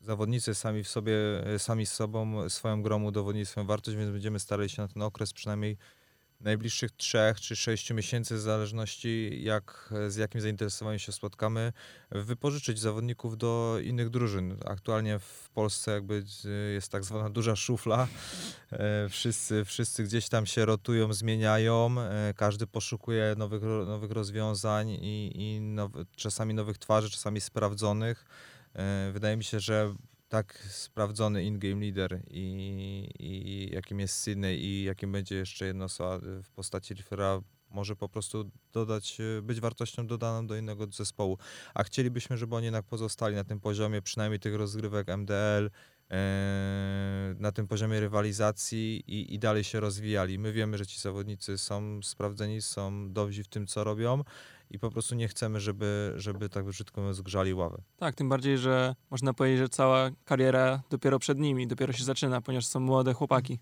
zawodnicy 0.00 0.54
sami 0.54 0.84
w 0.84 0.88
sobie, 0.88 1.14
sami 1.58 1.86
z 1.86 1.92
sobą 1.92 2.48
swoją 2.48 2.82
grą 2.82 3.04
udowodnili 3.04 3.46
swoją 3.46 3.66
wartość, 3.66 3.96
więc 3.96 4.10
będziemy 4.10 4.40
starali 4.40 4.68
się 4.68 4.82
na 4.82 4.88
ten 4.88 5.02
okres 5.02 5.32
przynajmniej 5.32 5.76
najbliższych 6.40 6.90
trzech 6.90 7.40
czy 7.40 7.56
sześciu 7.56 7.94
miesięcy, 7.94 8.34
w 8.34 8.40
zależności 8.40 9.40
jak, 9.42 9.94
z 10.08 10.16
jakim 10.16 10.40
zainteresowaniem 10.40 10.98
się 10.98 11.12
spotkamy, 11.12 11.72
wypożyczyć 12.10 12.78
zawodników 12.78 13.38
do 13.38 13.78
innych 13.82 14.10
drużyn. 14.10 14.56
Aktualnie 14.66 15.18
w 15.18 15.50
Polsce 15.54 15.90
jakby 15.90 16.22
y, 16.44 16.72
jest 16.72 16.92
tak 16.92 17.04
zwana 17.04 17.30
duża 17.30 17.56
szufla. 17.56 18.08
E, 18.72 19.08
Wszyscy, 19.08 19.64
wszyscy 19.64 20.04
gdzieś 20.04 20.28
tam 20.28 20.46
się 20.46 20.64
rotują, 20.64 21.12
zmieniają, 21.12 22.00
e, 22.00 22.34
każdy 22.36 22.66
poszukuje 22.66 23.34
nowych, 23.38 23.62
nowych 23.86 24.10
rozwiązań 24.10 24.90
i, 24.90 25.32
i 25.34 25.60
czasami 26.16 26.54
nowych 26.54 26.78
twarzy, 26.78 27.10
czasami 27.10 27.40
sprawdzonych. 27.40 28.24
E, 28.74 29.10
Wydaje 29.12 29.36
mi 29.36 29.44
się, 29.44 29.60
że 29.60 29.94
tak 30.30 30.58
sprawdzony 30.70 31.44
in-game 31.44 31.80
leader 31.80 32.22
i, 32.30 32.48
i 33.18 33.68
jakim 33.74 34.00
jest 34.00 34.14
Sydney 34.14 34.64
i 34.64 34.84
jakim 34.84 35.12
będzie 35.12 35.36
jeszcze 35.36 35.66
jedna 35.66 35.84
osoba 35.84 36.18
w 36.42 36.50
postaci 36.50 36.94
Riffera 36.94 37.40
może 37.70 37.96
po 37.96 38.08
prostu 38.08 38.50
dodać, 38.72 39.18
e, 39.38 39.42
być 39.42 39.60
wartością 39.60 40.06
dodaną 40.06 40.46
do 40.46 40.56
innego 40.56 40.86
zespołu. 40.86 41.38
A 41.74 41.82
chcielibyśmy, 41.82 42.36
żeby 42.36 42.56
oni 42.56 42.64
jednak 42.64 42.84
pozostali 42.84 43.36
na 43.36 43.44
tym 43.44 43.60
poziomie, 43.60 44.02
przynajmniej 44.02 44.40
tych 44.40 44.54
rozgrywek 44.54 45.08
MDL, 45.08 45.70
e, 46.10 47.34
na 47.38 47.52
tym 47.52 47.68
poziomie 47.68 48.00
rywalizacji 48.00 49.04
i, 49.06 49.34
i 49.34 49.38
dalej 49.38 49.64
się 49.64 49.80
rozwijali. 49.80 50.38
My 50.38 50.52
wiemy, 50.52 50.78
że 50.78 50.86
ci 50.86 51.00
zawodnicy 51.00 51.58
są 51.58 52.02
sprawdzeni, 52.02 52.62
są 52.62 53.12
dobrzy 53.12 53.44
w 53.44 53.48
tym, 53.48 53.66
co 53.66 53.84
robią 53.84 54.22
i 54.70 54.78
po 54.78 54.90
prostu 54.90 55.14
nie 55.14 55.28
chcemy, 55.28 55.60
żeby, 55.60 56.12
żeby 56.16 56.48
tak 56.48 56.64
brzydko 56.64 57.00
mówiąc, 57.00 57.20
grzali 57.20 57.54
ławę. 57.54 57.82
Tak, 57.96 58.14
tym 58.14 58.28
bardziej, 58.28 58.58
że 58.58 58.94
można 59.10 59.34
powiedzieć, 59.34 59.58
że 59.58 59.68
cała 59.68 60.10
kariera 60.24 60.82
dopiero 60.90 61.18
przed 61.18 61.38
nimi, 61.38 61.66
dopiero 61.66 61.92
się 61.92 62.04
zaczyna, 62.04 62.40
ponieważ 62.40 62.66
są 62.66 62.80
młode 62.80 63.12
chłopaki. 63.14 63.58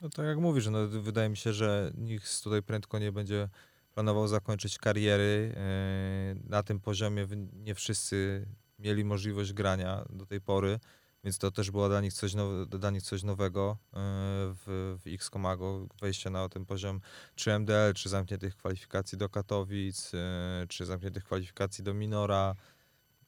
No 0.00 0.08
tak 0.08 0.26
jak 0.26 0.38
mówisz, 0.38 0.66
no, 0.68 0.88
wydaje 0.88 1.28
mi 1.28 1.36
się, 1.36 1.52
że 1.52 1.92
nikt 1.94 2.42
tutaj 2.42 2.62
prędko 2.62 2.98
nie 2.98 3.12
będzie 3.12 3.48
planował 3.94 4.28
zakończyć 4.28 4.78
kariery. 4.78 5.54
E, 5.56 6.34
Na 6.48 6.62
tym 6.62 6.80
poziomie 6.80 7.26
nie 7.52 7.74
wszyscy 7.74 8.46
mieli 8.78 9.04
możliwość 9.04 9.52
grania 9.52 10.04
do 10.10 10.26
tej 10.26 10.40
pory, 10.40 10.78
więc 11.26 11.38
to 11.38 11.50
też 11.50 11.70
było 11.70 11.88
dla 11.88 12.00
nich 12.00 12.12
coś, 12.12 12.34
now, 12.34 12.68
dla 12.68 12.90
nich 12.90 13.02
coś 13.02 13.22
nowego 13.22 13.76
e, 13.80 13.96
w, 13.96 14.96
w 15.04 15.06
X-Komago, 15.06 15.86
wejście 16.00 16.30
na 16.30 16.48
ten 16.48 16.66
poziom 16.66 17.00
czy 17.34 17.58
MDL, 17.58 17.94
czy 17.94 18.08
zamkniętych 18.08 18.56
kwalifikacji 18.56 19.18
do 19.18 19.28
Katowic, 19.28 20.12
e, 20.14 20.66
czy 20.68 20.86
zamkniętych 20.86 21.24
kwalifikacji 21.24 21.84
do 21.84 21.94
Minora. 21.94 22.54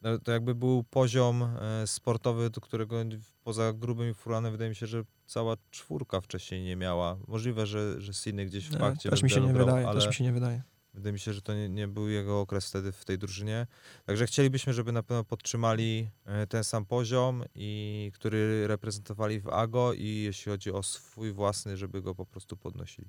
No, 0.03 0.19
to 0.19 0.33
jakby 0.33 0.55
był 0.55 0.85
poziom 0.91 1.43
e, 1.43 1.87
sportowy, 1.87 2.51
do 2.51 2.61
którego 2.61 2.97
poza 3.45 3.73
grubym 3.73 4.11
i 4.11 4.15
furanem 4.15 4.53
wydaje 4.53 4.71
mi 4.71 4.77
się, 4.77 4.87
że 4.87 5.03
cała 5.27 5.57
czwórka 5.71 6.21
wcześniej 6.21 6.63
nie 6.63 6.77
miała. 6.77 7.17
Możliwe, 7.29 7.67
że, 7.67 8.01
że 8.01 8.13
Sydney 8.13 8.47
gdzieś 8.47 8.69
w 8.69 8.73
Nie, 8.73 8.79
pakcie 8.79 9.11
też 9.11 9.23
mi 9.23 9.31
się 9.31 9.41
nie 9.41 9.53
wydaje, 9.53 9.89
ale 9.89 10.01
też 10.01 10.09
mi 10.09 10.15
się 10.15 10.25
nie 10.25 10.33
wydaje. 10.33 10.63
Wydaje 10.99 11.13
mi 11.13 11.19
się, 11.19 11.33
że 11.33 11.43
to 11.43 11.55
nie, 11.55 11.69
nie 11.69 11.89
był 11.89 12.09
jego 12.09 12.41
okres 12.41 12.69
wtedy 12.69 12.93
w 12.93 13.05
tej 13.05 13.19
drużynie. 13.19 13.67
Także 14.07 14.27
chcielibyśmy, 14.27 14.73
żeby 14.73 14.93
na 14.93 15.03
pewno 15.03 15.25
podtrzymali 15.25 16.09
e, 16.25 16.47
ten 16.47 16.65
sam 16.65 16.87
poziom, 16.87 17.45
i 17.55 18.11
który 18.15 18.69
reprezentowali 18.69 19.41
w 19.41 19.49
AGO 19.49 19.93
i 19.93 20.07
jeśli 20.07 20.53
chodzi 20.53 20.73
o 20.73 20.83
swój 20.83 21.33
własny, 21.33 21.77
żeby 21.77 22.03
go 22.03 22.15
po 22.15 22.27
prostu 22.27 22.57
podnosili. 22.57 23.09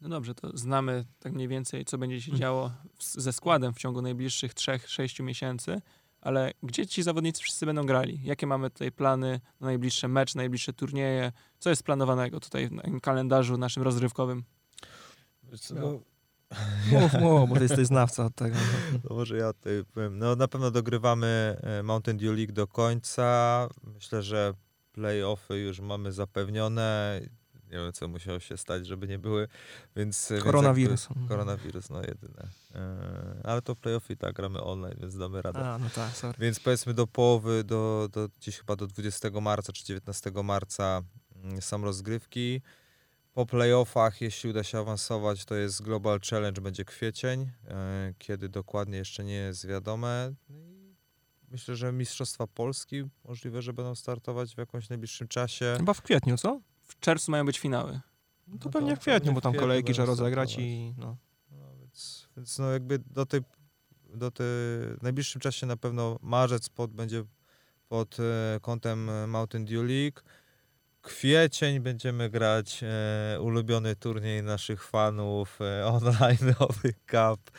No 0.00 0.08
dobrze, 0.08 0.34
to 0.34 0.56
znamy 0.56 1.04
tak 1.18 1.32
mniej 1.32 1.48
więcej, 1.48 1.84
co 1.84 1.98
będzie 1.98 2.22
się 2.22 2.32
działo 2.32 2.72
w, 2.98 3.04
ze 3.04 3.32
składem 3.32 3.74
w 3.74 3.78
ciągu 3.78 4.02
najbliższych 4.02 4.54
3-6 4.54 5.22
miesięcy, 5.22 5.80
ale 6.20 6.52
gdzie 6.62 6.86
ci 6.86 7.02
zawodnicy 7.02 7.42
wszyscy 7.42 7.66
będą 7.66 7.86
grali? 7.86 8.20
Jakie 8.22 8.46
mamy 8.46 8.70
tutaj 8.70 8.92
plany 8.92 9.40
na 9.60 9.66
najbliższe 9.66 10.08
mecz, 10.08 10.34
najbliższe 10.34 10.72
turnieje? 10.72 11.32
Co 11.58 11.70
jest 11.70 11.82
planowanego 11.82 12.40
tutaj 12.40 12.68
w 12.68 13.00
kalendarzu 13.00 13.56
naszym 13.56 13.82
rozrywkowym? 13.82 14.44
No. 15.74 16.15
Mów, 16.92 17.12
mów, 17.12 17.48
bo 17.48 17.54
ty 17.56 17.62
jesteś 17.62 17.86
znawca 17.86 18.24
od 18.24 18.34
tego. 18.34 18.56
No 19.04 19.16
może 19.16 19.36
ja 19.36 19.52
tutaj 19.52 19.84
powiem. 19.94 20.18
No 20.18 20.36
na 20.36 20.48
pewno 20.48 20.70
dogrywamy 20.70 21.56
e, 21.62 21.82
Mountain 21.82 22.16
Dew 22.18 22.36
League 22.36 22.52
do 22.52 22.66
końca. 22.66 23.68
Myślę, 23.94 24.22
że 24.22 24.54
playoffy 24.92 25.58
już 25.58 25.80
mamy 25.80 26.12
zapewnione. 26.12 27.20
Nie 27.70 27.78
wiem, 27.78 27.92
co 27.92 28.08
musiało 28.08 28.40
się 28.40 28.56
stać, 28.56 28.86
żeby 28.86 29.08
nie 29.08 29.18
były, 29.18 29.48
więc... 29.96 30.28
więc 30.30 30.44
Koronawirus. 30.44 31.08
jakby- 31.10 31.28
Koronawirus, 31.28 31.90
no 31.90 32.00
jedyne. 32.00 32.48
E, 32.74 33.40
Ale 33.44 33.62
to 33.62 33.76
playoffy 33.76 34.16
tak 34.16 34.34
gramy 34.34 34.62
online, 34.62 34.94
więc 35.00 35.16
damy 35.16 35.42
radę. 35.42 35.58
A, 35.68 35.78
no 35.78 35.86
tak, 35.94 36.10
sorry. 36.16 36.38
Więc 36.38 36.60
powiedzmy 36.60 36.94
do 36.94 37.06
połowy, 37.06 37.64
do, 37.64 38.08
do 38.12 38.28
gdzieś 38.40 38.58
chyba 38.58 38.76
do 38.76 38.86
20 38.86 39.28
marca 39.40 39.72
czy 39.72 39.84
19 39.84 40.32
marca 40.44 41.02
mm, 41.44 41.62
są 41.62 41.84
rozgrywki. 41.84 42.62
Po 43.36 43.46
playoffach, 43.46 44.20
jeśli 44.20 44.50
uda 44.50 44.64
się 44.64 44.78
awansować, 44.78 45.44
to 45.44 45.54
jest 45.54 45.82
Global 45.82 46.20
Challenge, 46.30 46.60
będzie 46.60 46.84
kwiecień, 46.84 47.50
e, 47.68 48.14
kiedy 48.18 48.48
dokładnie 48.48 48.98
jeszcze 48.98 49.24
nie 49.24 49.34
jest 49.34 49.66
wiadome. 49.66 50.34
No 50.48 50.56
Myślę, 51.50 51.76
że 51.76 51.92
Mistrzostwa 51.92 52.46
Polski 52.46 53.04
możliwe, 53.24 53.62
że 53.62 53.72
będą 53.72 53.94
startować 53.94 54.54
w 54.54 54.58
jakimś 54.58 54.88
najbliższym 54.88 55.28
czasie. 55.28 55.74
Chyba 55.78 55.94
w 55.94 56.02
kwietniu, 56.02 56.36
co? 56.36 56.60
W 56.82 56.98
czerwcu 56.98 57.30
mają 57.30 57.46
być 57.46 57.58
finały. 57.58 57.92
No 57.92 58.00
No 58.46 58.58
to 58.58 58.64
to 58.64 58.70
pewnie 58.70 58.96
w 58.96 58.98
pewnie 58.98 59.12
kwietniu, 59.12 59.32
bo 59.32 59.40
tam 59.40 59.52
kwietniu 59.52 59.68
kolejki 59.68 59.92
trzeba 59.92 60.06
rozegrać 60.06 60.50
startować. 60.50 60.70
i 60.70 60.94
no. 60.98 61.16
No, 61.50 61.76
więc, 61.80 62.28
więc 62.36 62.58
no 62.58 62.72
jakby 62.72 62.98
do 62.98 63.26
tej, 63.26 63.40
do 64.14 64.30
tej 64.30 64.46
w 64.98 65.02
najbliższym 65.02 65.40
czasie 65.40 65.66
na 65.66 65.76
pewno 65.76 66.18
marzec 66.22 66.68
pod, 66.68 66.92
będzie 66.92 67.24
pod 67.88 68.16
e, 68.20 68.60
kątem 68.60 69.10
e, 69.10 69.26
Mountain 69.26 69.64
Dew 69.64 69.84
League. 69.84 70.20
Kwiecień 71.06 71.80
będziemy 71.80 72.30
grać 72.30 72.80
e, 72.82 73.40
ulubiony 73.40 73.96
turniej 73.96 74.42
naszych 74.42 74.84
fanów 74.84 75.58
e, 75.60 75.86
online 75.96 76.54
Nowy 76.60 76.92
Cup. 76.92 77.50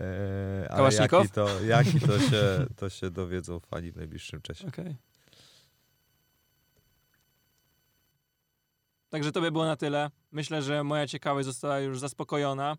E, 0.00 0.68
Kałasznikow? 0.68 1.22
jaki 1.22 1.34
to, 1.34 1.62
jaki 1.62 2.00
to 2.00 2.18
się, 2.18 2.42
to 2.80 2.90
się 2.90 3.10
dowiedzą 3.10 3.60
fani 3.60 3.92
w 3.92 3.96
najbliższym 3.96 4.42
czasie. 4.42 4.68
Okej. 4.68 4.96
Także 9.08 9.32
to 9.32 9.40
by 9.40 9.52
było 9.52 9.64
na 9.64 9.76
tyle. 9.76 10.10
Myślę, 10.32 10.62
że 10.62 10.84
moja 10.84 11.06
ciekawość 11.06 11.46
została 11.46 11.78
już 11.78 11.98
zaspokojona. 11.98 12.76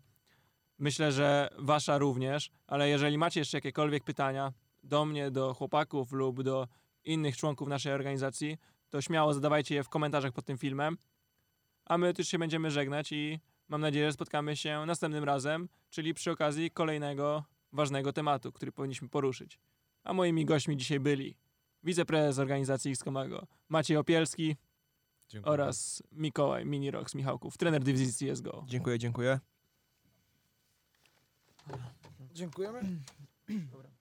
Myślę, 0.78 1.12
że 1.12 1.48
wasza 1.58 1.98
również, 1.98 2.50
ale 2.66 2.88
jeżeli 2.88 3.18
macie 3.18 3.40
jeszcze 3.40 3.56
jakiekolwiek 3.56 4.04
pytania 4.04 4.52
do 4.82 5.04
mnie, 5.04 5.30
do 5.30 5.54
chłopaków 5.54 6.12
lub 6.12 6.42
do 6.42 6.68
innych 7.04 7.36
członków 7.36 7.68
naszej 7.68 7.92
organizacji, 7.92 8.58
to 8.94 9.02
śmiało 9.02 9.34
zadawajcie 9.34 9.74
je 9.74 9.84
w 9.84 9.88
komentarzach 9.88 10.32
pod 10.32 10.44
tym 10.44 10.58
filmem. 10.58 10.98
A 11.84 11.98
my 11.98 12.14
też 12.14 12.28
się 12.28 12.38
będziemy 12.38 12.70
żegnać 12.70 13.12
i 13.12 13.40
mam 13.68 13.80
nadzieję, 13.80 14.06
że 14.06 14.12
spotkamy 14.12 14.56
się 14.56 14.84
następnym 14.86 15.24
razem, 15.24 15.68
czyli 15.90 16.14
przy 16.14 16.30
okazji 16.30 16.70
kolejnego 16.70 17.44
ważnego 17.72 18.12
tematu, 18.12 18.52
który 18.52 18.72
powinniśmy 18.72 19.08
poruszyć. 19.08 19.58
A 20.04 20.12
moimi 20.12 20.44
gośćmi 20.44 20.76
dzisiaj 20.76 21.00
byli 21.00 21.36
wiceprezes 21.84 22.38
organizacji 22.38 22.90
X-Komago 22.90 23.46
Maciej 23.68 23.96
Opielski 23.96 24.56
Dziękuję. 25.28 25.52
oraz 25.52 26.02
Mikołaj 26.12 26.66
Minirox 26.66 27.14
Michałków, 27.14 27.56
trener 27.58 27.82
dywizji 27.84 28.30
CSGO. 28.30 28.64
Dziękuję, 28.66 28.98
dziękuję. 28.98 29.40
Dziękujemy. 32.34 32.80
Dobra. 33.48 33.93